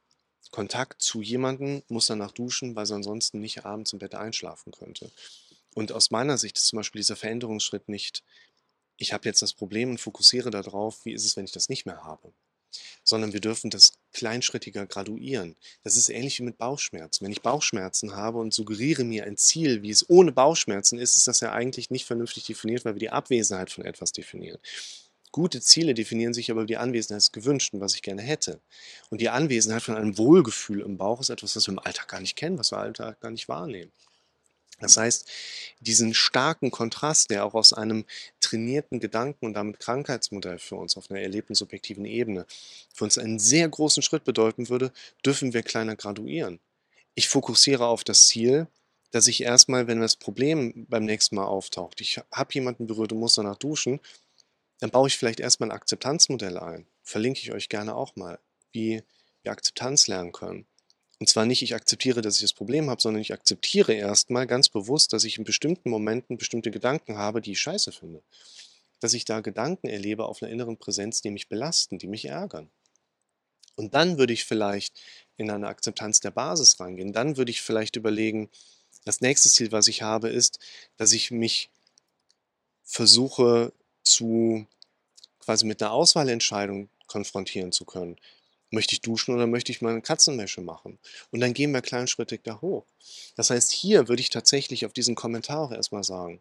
Kontakt 0.50 1.02
zu 1.02 1.20
jemandem, 1.20 1.82
muss 1.88 2.06
danach 2.06 2.32
duschen, 2.32 2.76
weil 2.76 2.86
sie 2.86 2.94
ansonsten 2.94 3.40
nicht 3.40 3.66
abends 3.66 3.92
im 3.92 3.98
Bett 3.98 4.14
einschlafen 4.14 4.72
könnte. 4.72 5.10
Und 5.74 5.92
aus 5.92 6.10
meiner 6.10 6.38
Sicht 6.38 6.56
ist 6.56 6.66
zum 6.66 6.78
Beispiel 6.78 7.00
dieser 7.00 7.16
Veränderungsschritt 7.16 7.88
nicht, 7.88 8.22
ich 8.96 9.12
habe 9.12 9.28
jetzt 9.28 9.42
das 9.42 9.52
Problem 9.52 9.90
und 9.90 10.00
fokussiere 10.00 10.50
darauf, 10.50 11.04
wie 11.04 11.12
ist 11.12 11.24
es, 11.24 11.36
wenn 11.36 11.44
ich 11.44 11.52
das 11.52 11.68
nicht 11.68 11.84
mehr 11.84 12.04
habe 12.04 12.32
sondern 13.02 13.32
wir 13.32 13.40
dürfen 13.40 13.70
das 13.70 13.92
kleinschrittiger 14.12 14.86
graduieren. 14.86 15.56
Das 15.82 15.96
ist 15.96 16.08
ähnlich 16.08 16.38
wie 16.38 16.44
mit 16.44 16.58
Bauchschmerzen. 16.58 17.24
Wenn 17.24 17.32
ich 17.32 17.42
Bauchschmerzen 17.42 18.16
habe 18.16 18.38
und 18.38 18.54
suggeriere 18.54 19.04
mir 19.04 19.24
ein 19.24 19.36
Ziel, 19.36 19.82
wie 19.82 19.90
es 19.90 20.08
ohne 20.08 20.32
Bauchschmerzen 20.32 20.98
ist, 20.98 21.16
ist 21.16 21.28
das 21.28 21.40
ja 21.40 21.52
eigentlich 21.52 21.90
nicht 21.90 22.06
vernünftig 22.06 22.44
definiert, 22.44 22.84
weil 22.84 22.94
wir 22.94 23.00
die 23.00 23.10
Abwesenheit 23.10 23.70
von 23.70 23.84
etwas 23.84 24.12
definieren. 24.12 24.58
Gute 25.32 25.60
Ziele 25.60 25.94
definieren 25.94 26.32
sich 26.32 26.50
aber 26.50 26.60
über 26.60 26.68
die 26.68 26.76
Anwesenheit 26.76 27.20
des 27.20 27.32
Gewünschten, 27.32 27.80
was 27.80 27.96
ich 27.96 28.02
gerne 28.02 28.22
hätte. 28.22 28.60
Und 29.10 29.20
die 29.20 29.30
Anwesenheit 29.30 29.82
von 29.82 29.96
einem 29.96 30.16
Wohlgefühl 30.16 30.80
im 30.80 30.96
Bauch 30.96 31.20
ist 31.20 31.30
etwas, 31.30 31.56
was 31.56 31.66
wir 31.66 31.72
im 31.72 31.80
Alltag 31.80 32.06
gar 32.06 32.20
nicht 32.20 32.36
kennen, 32.36 32.56
was 32.56 32.70
wir 32.70 32.78
im 32.78 32.84
Alltag 32.84 33.20
gar 33.20 33.32
nicht 33.32 33.48
wahrnehmen. 33.48 33.90
Das 34.80 34.96
heißt, 34.96 35.30
diesen 35.80 36.14
starken 36.14 36.70
Kontrast, 36.70 37.30
der 37.30 37.44
auch 37.44 37.54
aus 37.54 37.72
einem 37.72 38.04
trainierten 38.40 39.00
Gedanken 39.00 39.46
und 39.46 39.54
damit 39.54 39.78
Krankheitsmodell 39.78 40.58
für 40.58 40.76
uns 40.76 40.96
auf 40.96 41.10
einer 41.10 41.20
erlebten 41.20 41.54
subjektiven 41.54 42.04
Ebene 42.04 42.46
für 42.92 43.04
uns 43.04 43.18
einen 43.18 43.38
sehr 43.38 43.68
großen 43.68 44.02
Schritt 44.02 44.24
bedeuten 44.24 44.68
würde, 44.68 44.92
dürfen 45.24 45.52
wir 45.52 45.62
kleiner 45.62 45.96
graduieren. 45.96 46.58
Ich 47.14 47.28
fokussiere 47.28 47.86
auf 47.86 48.02
das 48.02 48.26
Ziel, 48.26 48.66
dass 49.12 49.28
ich 49.28 49.42
erstmal, 49.42 49.86
wenn 49.86 50.00
das 50.00 50.16
Problem 50.16 50.86
beim 50.88 51.04
nächsten 51.04 51.36
Mal 51.36 51.46
auftaucht, 51.46 52.00
ich 52.00 52.20
habe 52.32 52.52
jemanden 52.52 52.88
berührt 52.88 53.12
und 53.12 53.20
muss 53.20 53.36
danach 53.36 53.56
duschen, 53.56 54.00
dann 54.80 54.90
baue 54.90 55.06
ich 55.06 55.16
vielleicht 55.16 55.38
erstmal 55.38 55.70
ein 55.70 55.76
Akzeptanzmodell 55.76 56.58
ein. 56.58 56.86
Verlinke 57.02 57.40
ich 57.40 57.52
euch 57.52 57.68
gerne 57.68 57.94
auch 57.94 58.16
mal, 58.16 58.40
wie 58.72 59.04
wir 59.42 59.52
Akzeptanz 59.52 60.08
lernen 60.08 60.32
können. 60.32 60.66
Und 61.24 61.28
zwar 61.28 61.46
nicht, 61.46 61.62
ich 61.62 61.74
akzeptiere, 61.74 62.20
dass 62.20 62.34
ich 62.34 62.42
das 62.42 62.52
Problem 62.52 62.90
habe, 62.90 63.00
sondern 63.00 63.22
ich 63.22 63.32
akzeptiere 63.32 63.94
erstmal 63.94 64.46
ganz 64.46 64.68
bewusst, 64.68 65.14
dass 65.14 65.24
ich 65.24 65.38
in 65.38 65.44
bestimmten 65.44 65.88
Momenten 65.88 66.36
bestimmte 66.36 66.70
Gedanken 66.70 67.16
habe, 67.16 67.40
die 67.40 67.52
ich 67.52 67.60
scheiße 67.62 67.92
finde. 67.92 68.22
Dass 69.00 69.14
ich 69.14 69.24
da 69.24 69.40
Gedanken 69.40 69.88
erlebe 69.88 70.26
auf 70.26 70.42
einer 70.42 70.52
inneren 70.52 70.76
Präsenz, 70.76 71.22
die 71.22 71.30
mich 71.30 71.48
belasten, 71.48 71.96
die 71.96 72.08
mich 72.08 72.26
ärgern. 72.26 72.68
Und 73.74 73.94
dann 73.94 74.18
würde 74.18 74.34
ich 74.34 74.44
vielleicht 74.44 75.00
in 75.38 75.50
eine 75.50 75.66
Akzeptanz 75.66 76.20
der 76.20 76.30
Basis 76.30 76.78
rangehen. 76.78 77.14
Dann 77.14 77.38
würde 77.38 77.52
ich 77.52 77.62
vielleicht 77.62 77.96
überlegen, 77.96 78.50
das 79.06 79.22
nächste 79.22 79.48
Ziel, 79.48 79.72
was 79.72 79.88
ich 79.88 80.02
habe, 80.02 80.28
ist, 80.28 80.58
dass 80.98 81.12
ich 81.12 81.30
mich 81.30 81.70
versuche 82.82 83.72
zu 84.02 84.66
quasi 85.38 85.64
mit 85.64 85.82
einer 85.82 85.92
Auswahlentscheidung 85.92 86.90
konfrontieren 87.06 87.72
zu 87.72 87.86
können. 87.86 88.18
Möchte 88.74 88.94
ich 88.94 89.00
duschen 89.00 89.34
oder 89.34 89.46
möchte 89.46 89.72
ich 89.72 89.80
mal 89.80 89.90
eine 89.90 90.02
Katzenwäsche 90.02 90.60
machen? 90.60 90.98
Und 91.30 91.40
dann 91.40 91.54
gehen 91.54 91.72
wir 91.72 91.80
kleinschrittig 91.80 92.40
da 92.42 92.60
hoch. 92.60 92.84
Das 93.36 93.50
heißt, 93.50 93.72
hier 93.72 94.08
würde 94.08 94.20
ich 94.20 94.30
tatsächlich 94.30 94.84
auf 94.84 94.92
diesen 94.92 95.14
Kommentar 95.14 95.60
auch 95.60 95.72
erstmal 95.72 96.04
sagen, 96.04 96.40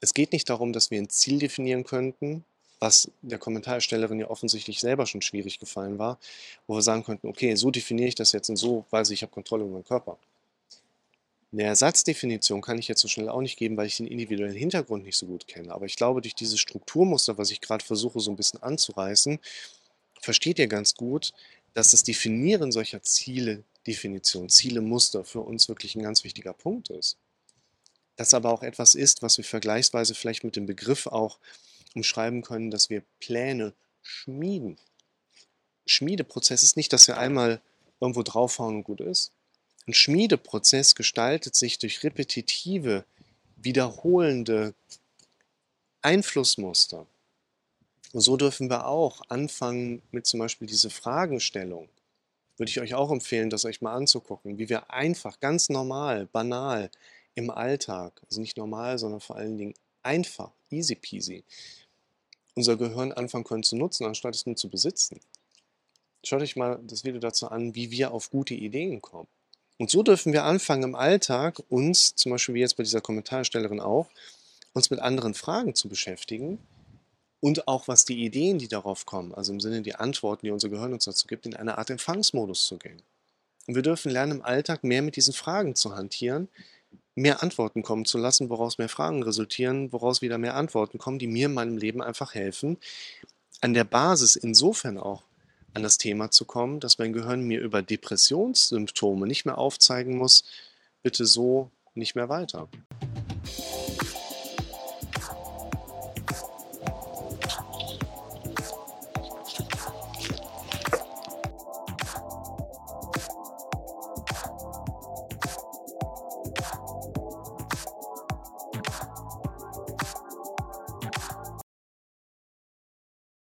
es 0.00 0.14
geht 0.14 0.32
nicht 0.32 0.48
darum, 0.48 0.72
dass 0.72 0.90
wir 0.90 0.98
ein 0.98 1.10
Ziel 1.10 1.38
definieren 1.38 1.84
könnten, 1.84 2.44
was 2.78 3.10
der 3.20 3.38
Kommentarstellerin 3.38 4.20
ja 4.20 4.30
offensichtlich 4.30 4.80
selber 4.80 5.06
schon 5.06 5.22
schwierig 5.22 5.58
gefallen 5.58 5.98
war, 5.98 6.18
wo 6.66 6.76
wir 6.76 6.82
sagen 6.82 7.04
könnten, 7.04 7.28
okay, 7.28 7.54
so 7.54 7.70
definiere 7.70 8.08
ich 8.08 8.14
das 8.14 8.32
jetzt 8.32 8.48
und 8.48 8.56
so 8.56 8.86
weiß 8.90 9.10
ich, 9.10 9.18
ich 9.18 9.22
habe 9.22 9.32
Kontrolle 9.32 9.64
über 9.64 9.74
meinen 9.74 9.84
Körper. 9.84 10.18
Eine 11.52 11.64
Ersatzdefinition 11.64 12.60
kann 12.60 12.78
ich 12.78 12.86
jetzt 12.86 13.00
so 13.00 13.08
schnell 13.08 13.28
auch 13.28 13.40
nicht 13.40 13.58
geben, 13.58 13.76
weil 13.76 13.88
ich 13.88 13.96
den 13.96 14.06
individuellen 14.06 14.54
Hintergrund 14.54 15.04
nicht 15.04 15.16
so 15.16 15.26
gut 15.26 15.48
kenne. 15.48 15.74
Aber 15.74 15.84
ich 15.84 15.96
glaube, 15.96 16.20
durch 16.20 16.34
dieses 16.34 16.60
Strukturmuster, 16.60 17.38
was 17.38 17.50
ich 17.50 17.60
gerade 17.60 17.84
versuche 17.84 18.20
so 18.20 18.30
ein 18.30 18.36
bisschen 18.36 18.62
anzureißen, 18.62 19.40
versteht 20.20 20.58
ihr 20.58 20.68
ganz 20.68 20.94
gut, 20.94 21.32
dass 21.74 21.90
das 21.92 22.02
Definieren 22.02 22.72
solcher 22.72 23.02
Ziele, 23.02 23.64
Definition, 23.86 24.48
Ziele, 24.48 24.80
Muster 24.80 25.24
für 25.24 25.40
uns 25.40 25.68
wirklich 25.68 25.94
ein 25.94 26.02
ganz 26.02 26.24
wichtiger 26.24 26.52
Punkt 26.52 26.90
ist. 26.90 27.16
Das 28.16 28.34
aber 28.34 28.52
auch 28.52 28.62
etwas 28.62 28.94
ist, 28.94 29.22
was 29.22 29.38
wir 29.38 29.44
vergleichsweise 29.44 30.14
vielleicht 30.14 30.44
mit 30.44 30.56
dem 30.56 30.66
Begriff 30.66 31.06
auch 31.06 31.38
umschreiben 31.94 32.42
können, 32.42 32.70
dass 32.70 32.90
wir 32.90 33.02
Pläne 33.18 33.72
schmieden. 34.02 34.78
Schmiedeprozess 35.86 36.62
ist 36.62 36.76
nicht, 36.76 36.92
dass 36.92 37.08
wir 37.08 37.18
einmal 37.18 37.60
irgendwo 38.00 38.22
draufhauen 38.22 38.76
und 38.76 38.84
gut 38.84 39.00
ist. 39.00 39.32
Ein 39.86 39.94
Schmiedeprozess 39.94 40.94
gestaltet 40.94 41.56
sich 41.56 41.78
durch 41.78 42.02
repetitive, 42.04 43.04
wiederholende 43.56 44.74
Einflussmuster. 46.02 47.06
Und 48.12 48.20
so 48.20 48.36
dürfen 48.36 48.68
wir 48.68 48.86
auch 48.86 49.22
anfangen 49.28 50.02
mit 50.10 50.26
zum 50.26 50.40
Beispiel 50.40 50.66
diese 50.66 50.90
Fragestellung. 50.90 51.88
Würde 52.56 52.70
ich 52.70 52.80
euch 52.80 52.94
auch 52.94 53.10
empfehlen, 53.10 53.50
das 53.50 53.64
euch 53.64 53.80
mal 53.80 53.94
anzugucken, 53.94 54.58
wie 54.58 54.68
wir 54.68 54.90
einfach, 54.90 55.40
ganz 55.40 55.68
normal, 55.68 56.26
banal 56.26 56.90
im 57.34 57.50
Alltag, 57.50 58.20
also 58.28 58.40
nicht 58.40 58.56
normal, 58.56 58.98
sondern 58.98 59.20
vor 59.20 59.36
allen 59.36 59.56
Dingen 59.56 59.74
einfach, 60.02 60.50
easy 60.70 60.94
peasy, 60.94 61.44
unser 62.54 62.76
Gehirn 62.76 63.12
anfangen 63.12 63.44
können 63.44 63.62
zu 63.62 63.76
nutzen, 63.76 64.04
anstatt 64.04 64.34
es 64.34 64.44
nur 64.44 64.56
zu 64.56 64.68
besitzen. 64.68 65.20
Schaut 66.24 66.42
euch 66.42 66.56
mal 66.56 66.78
das 66.82 67.04
Video 67.04 67.20
dazu 67.20 67.48
an, 67.48 67.74
wie 67.74 67.90
wir 67.90 68.12
auf 68.12 68.30
gute 68.30 68.54
Ideen 68.54 69.00
kommen. 69.00 69.28
Und 69.78 69.88
so 69.88 70.02
dürfen 70.02 70.34
wir 70.34 70.44
anfangen 70.44 70.82
im 70.82 70.94
Alltag, 70.94 71.62
uns, 71.70 72.14
zum 72.14 72.32
Beispiel 72.32 72.54
wie 72.56 72.60
jetzt 72.60 72.76
bei 72.76 72.82
dieser 72.82 73.00
Kommentarstellerin 73.00 73.80
auch, 73.80 74.08
uns 74.74 74.90
mit 74.90 75.00
anderen 75.00 75.32
Fragen 75.32 75.74
zu 75.74 75.88
beschäftigen, 75.88 76.58
und 77.40 77.66
auch 77.66 77.88
was 77.88 78.04
die 78.04 78.24
Ideen, 78.24 78.58
die 78.58 78.68
darauf 78.68 79.06
kommen, 79.06 79.34
also 79.34 79.52
im 79.52 79.60
Sinne 79.60 79.82
die 79.82 79.94
Antworten, 79.94 80.46
die 80.46 80.52
unser 80.52 80.68
Gehirn 80.68 80.92
uns 80.92 81.04
dazu 81.04 81.26
gibt, 81.26 81.46
in 81.46 81.56
eine 81.56 81.78
Art 81.78 81.90
Empfangsmodus 81.90 82.66
zu 82.66 82.76
gehen. 82.76 83.02
Und 83.66 83.74
wir 83.74 83.82
dürfen 83.82 84.10
lernen, 84.10 84.38
im 84.38 84.44
Alltag 84.44 84.84
mehr 84.84 85.02
mit 85.02 85.16
diesen 85.16 85.32
Fragen 85.32 85.74
zu 85.74 85.96
hantieren, 85.96 86.48
mehr 87.14 87.42
Antworten 87.42 87.82
kommen 87.82 88.04
zu 88.04 88.18
lassen, 88.18 88.50
woraus 88.50 88.78
mehr 88.78 88.88
Fragen 88.88 89.22
resultieren, 89.22 89.92
woraus 89.92 90.22
wieder 90.22 90.38
mehr 90.38 90.54
Antworten 90.54 90.98
kommen, 90.98 91.18
die 91.18 91.26
mir 91.26 91.46
in 91.46 91.54
meinem 91.54 91.76
Leben 91.76 92.02
einfach 92.02 92.34
helfen, 92.34 92.78
an 93.60 93.74
der 93.74 93.84
Basis 93.84 94.36
insofern 94.36 94.98
auch 94.98 95.22
an 95.74 95.82
das 95.82 95.98
Thema 95.98 96.30
zu 96.30 96.44
kommen, 96.44 96.80
dass 96.80 96.98
mein 96.98 97.12
Gehirn 97.12 97.42
mir 97.42 97.60
über 97.60 97.82
Depressionssymptome 97.82 99.26
nicht 99.26 99.44
mehr 99.44 99.58
aufzeigen 99.58 100.16
muss, 100.16 100.44
bitte 101.02 101.26
so 101.26 101.70
nicht 101.94 102.14
mehr 102.14 102.28
weiter. 102.28 102.68